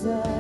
desire. 0.04 0.33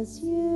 as 0.00 0.22
you. 0.22 0.47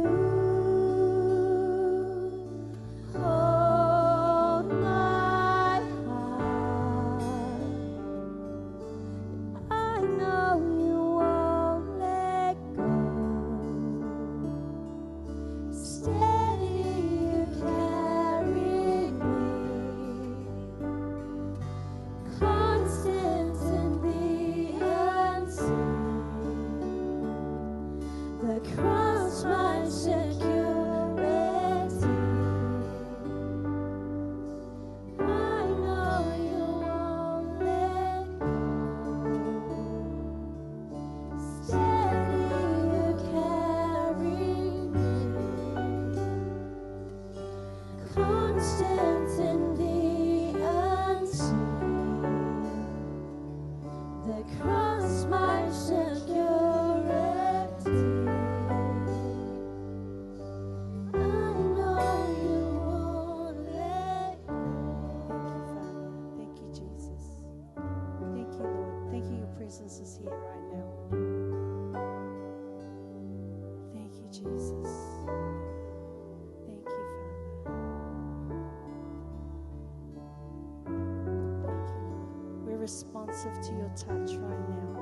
Responsive 83.43 83.71
to 83.71 83.77
your 83.77 83.91
touch 83.91 84.37
right 84.39 84.69
now. 84.69 84.99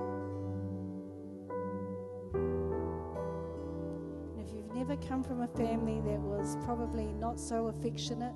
And 4.37 4.47
if 4.47 4.55
you've 4.55 4.75
never 4.75 4.97
come 4.97 5.23
from 5.23 5.43
a 5.43 5.49
family 5.49 6.01
that 6.03 6.21
was 6.21 6.57
probably 6.65 7.13
not 7.13 7.39
so 7.39 7.69
affectionate, 7.69 8.35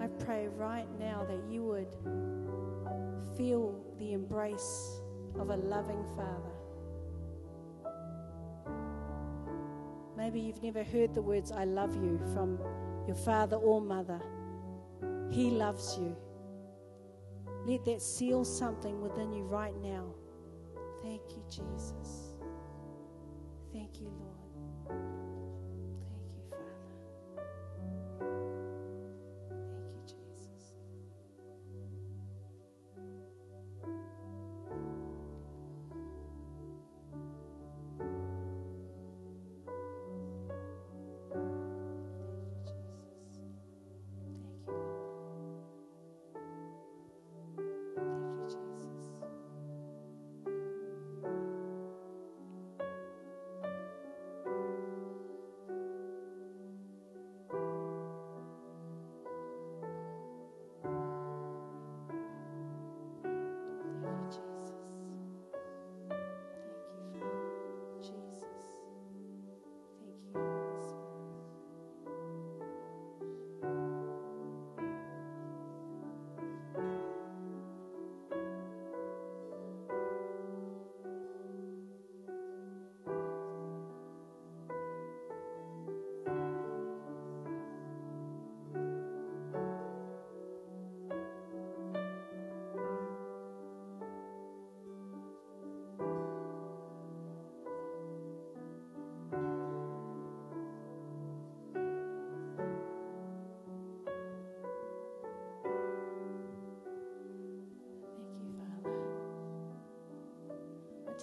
I 0.00 0.06
pray 0.24 0.48
right 0.48 0.88
now 0.98 1.24
that 1.28 1.40
you 1.50 1.64
would 1.64 1.94
feel 3.36 3.74
the 3.98 4.12
embrace 4.12 5.00
of 5.38 5.50
a 5.50 5.56
loving 5.56 6.04
Father. 6.16 6.52
Maybe 10.16 10.40
you've 10.40 10.62
never 10.62 10.82
heard 10.82 11.14
the 11.14 11.22
words, 11.22 11.52
I 11.52 11.64
love 11.64 11.94
you, 11.94 12.18
from 12.32 12.58
your 13.06 13.16
father 13.16 13.56
or 13.56 13.80
mother. 13.80 14.20
He 15.30 15.50
loves 15.50 15.98
you. 15.98 16.16
Let 17.66 17.84
that 17.86 18.00
seal 18.00 18.44
something 18.44 19.00
within 19.02 19.32
you 19.32 19.42
right 19.42 19.74
now. 19.82 20.06
Thank 21.02 21.22
you, 21.30 21.42
Jesus. 21.50 22.36
Thank 23.72 24.00
you, 24.00 24.06
Lord. 24.20 24.35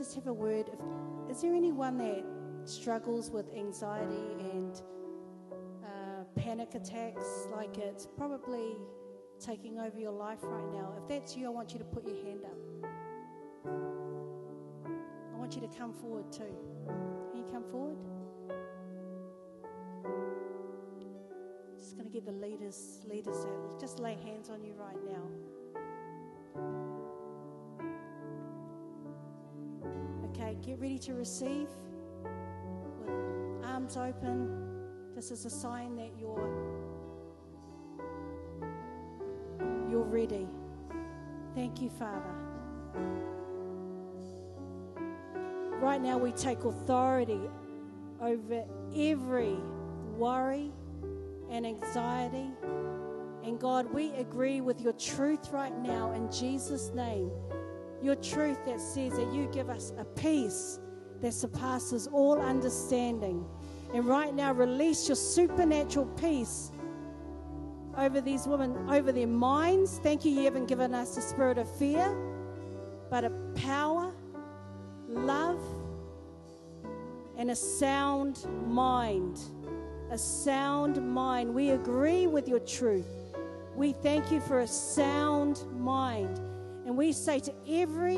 Just 0.03 0.15
have 0.15 0.27
a 0.27 0.33
word. 0.33 0.67
If, 0.67 0.79
is 1.31 1.41
there 1.41 1.55
anyone 1.55 1.97
that 1.97 2.25
struggles 2.65 3.31
with 3.31 3.45
anxiety 3.55 4.35
and 4.51 4.81
uh, 5.81 6.25
panic 6.35 6.75
attacks? 6.75 7.47
Like 7.55 7.77
it's 7.77 8.05
probably 8.17 8.75
taking 9.39 9.79
over 9.79 9.97
your 9.97 10.11
life 10.11 10.39
right 10.41 10.73
now. 10.73 10.93
If 11.01 11.07
that's 11.07 11.37
you, 11.37 11.45
I 11.45 11.49
want 11.51 11.71
you 11.71 11.79
to 11.79 11.85
put 11.85 12.05
your 12.05 12.17
hand 12.17 12.41
up. 12.43 12.91
I 15.33 15.37
want 15.37 15.55
you 15.55 15.61
to 15.61 15.69
come 15.69 15.93
forward 15.93 16.29
too. 16.33 16.53
Can 17.31 17.37
you 17.37 17.45
come 17.49 17.63
forward? 17.71 17.95
Just 21.79 21.95
going 21.95 22.09
to 22.09 22.13
get 22.13 22.25
the 22.25 22.33
leaders, 22.33 22.99
leaders 23.07 23.45
out. 23.45 23.79
Just 23.79 23.99
lay 23.99 24.15
hands 24.15 24.49
on 24.49 24.65
you 24.65 24.73
right 24.73 25.01
now. 25.07 25.52
Get 30.73 30.81
ready 30.81 30.97
to 30.97 31.13
receive 31.13 31.67
with 32.99 33.63
arms 33.63 33.95
open. 33.95 34.49
This 35.15 35.29
is 35.29 35.45
a 35.45 35.49
sign 35.49 35.95
that 35.97 36.09
you're 36.19 36.49
you're 39.87 40.01
ready. 40.01 40.47
Thank 41.53 41.79
you, 41.79 41.91
Father. 41.91 42.33
Right 45.79 46.01
now 46.01 46.17
we 46.17 46.31
take 46.31 46.63
authority 46.63 47.41
over 48.19 48.65
every 48.95 49.57
worry 50.17 50.71
and 51.51 51.67
anxiety. 51.67 52.49
And 53.43 53.59
God, 53.59 53.93
we 53.93 54.09
agree 54.13 54.61
with 54.61 54.81
your 54.81 54.93
truth 54.93 55.51
right 55.51 55.77
now 55.83 56.13
in 56.13 56.31
Jesus' 56.31 56.89
name 56.95 57.29
your 58.03 58.15
truth 58.15 58.57
that 58.65 58.81
says 58.81 59.13
that 59.13 59.33
you 59.33 59.47
give 59.51 59.69
us 59.69 59.93
a 59.97 60.03
peace 60.03 60.79
that 61.21 61.33
surpasses 61.33 62.07
all 62.07 62.41
understanding. 62.41 63.45
And 63.93 64.05
right 64.05 64.33
now, 64.33 64.51
release 64.51 65.07
your 65.07 65.15
supernatural 65.15 66.07
peace 66.17 66.71
over 67.97 68.19
these 68.19 68.45
women, 68.45 68.89
over 68.89 69.11
their 69.11 69.27
minds. 69.27 69.99
Thank 69.99 70.25
you, 70.25 70.31
you 70.31 70.43
haven't 70.43 70.65
given 70.65 70.93
us 70.93 71.15
a 71.15 71.21
spirit 71.21 71.57
of 71.57 71.69
fear, 71.77 72.13
but 73.09 73.23
a 73.23 73.29
power, 73.55 74.11
love, 75.07 75.61
and 77.37 77.51
a 77.51 77.55
sound 77.55 78.45
mind. 78.67 79.39
A 80.11 80.17
sound 80.17 81.01
mind. 81.13 81.53
We 81.53 81.71
agree 81.71 82.27
with 82.27 82.49
your 82.49 82.59
truth. 82.59 83.07
We 83.75 83.93
thank 83.93 84.31
you 84.31 84.41
for 84.41 84.59
a 84.59 84.67
sound 84.67 85.63
mind. 85.79 86.39
And 86.85 86.97
we 86.97 87.13
say 87.13 87.39
to 87.39 87.53
every 87.67 88.17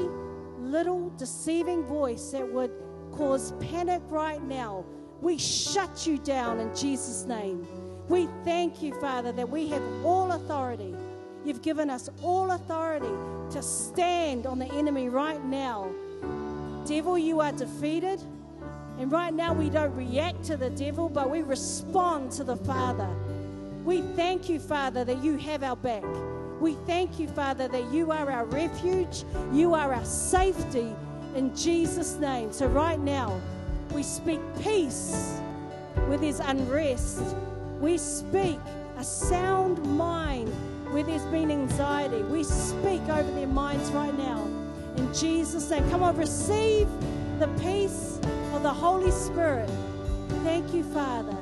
little 0.59 1.09
deceiving 1.18 1.84
voice 1.84 2.32
that 2.32 2.51
would 2.51 2.72
cause 3.11 3.53
panic 3.59 4.01
right 4.09 4.41
now, 4.41 4.86
we 5.22 5.38
shut 5.38 6.05
you 6.05 6.18
down 6.18 6.59
in 6.59 6.76
Jesus' 6.76 7.26
name. 7.26 7.66
We 8.09 8.28
thank 8.43 8.82
you, 8.82 8.93
Father, 8.99 9.32
that 9.32 9.49
we 9.49 9.70
have 9.70 9.84
all 10.05 10.34
authority. 10.34 10.93
You've 11.43 11.61
given 11.61 11.89
us 11.89 12.09
all 12.22 12.51
authority 12.51 13.09
to 13.51 13.61
stand 13.61 14.45
on 14.45 14.59
the 14.59 14.72
enemy 14.74 15.09
right 15.09 15.43
now. 15.43 15.91
Devil, 16.86 17.18
you 17.18 17.39
are 17.39 17.51
defeated. 17.51 18.22
And 18.99 19.11
right 19.11 19.34
now, 19.34 19.53
we 19.53 19.70
don't 19.70 19.93
react 19.95 20.43
to 20.45 20.57
the 20.57 20.70
devil, 20.70 21.09
but 21.09 21.30
we 21.30 21.41
respond 21.41 22.32
to 22.34 22.43
the 22.43 22.55
Father. 22.55 23.09
We 23.84 24.01
thank 24.01 24.49
you, 24.49 24.59
Father, 24.59 25.03
that 25.03 25.24
you 25.24 25.38
have 25.38 25.63
our 25.63 25.76
back. 25.76 26.03
We 26.60 26.74
thank 26.86 27.20
you, 27.20 27.28
Father, 27.28 27.68
that 27.68 27.91
you 27.91 28.12
are 28.12 28.32
our 28.32 28.45
refuge, 28.45 29.24
you 29.51 29.74
are 29.74 29.93
our 29.93 30.06
safety 30.06 30.95
in 31.36 31.56
Jesus' 31.56 32.16
name. 32.16 32.51
So, 32.53 32.68
right 32.68 32.99
now, 32.99 33.39
we 33.93 34.03
speak 34.03 34.39
peace 34.62 35.39
where 36.08 36.18
there's 36.18 36.39
unrest. 36.39 37.22
We 37.80 37.97
speak 37.97 38.60
a 38.97 39.03
sound 39.03 39.84
mind 39.97 40.49
where 40.91 41.03
there's 41.03 41.26
been 41.26 41.51
anxiety. 41.51 42.24
We 42.24 42.43
speak 42.43 43.01
over 43.10 43.30
their 43.32 43.47
minds 43.47 43.91
right 43.91 44.18
now. 44.18 44.47
In 44.95 45.14
Jesus' 45.14 45.70
name. 45.70 45.89
Come 45.89 46.03
on, 46.03 46.16
receive 46.16 46.88
the 47.39 47.47
peace 47.62 48.20
of 48.53 48.64
the 48.64 48.72
Holy 48.74 49.12
Spirit. 49.12 49.70
Thank 50.43 50.74
you, 50.74 50.84
Father. 50.84 51.36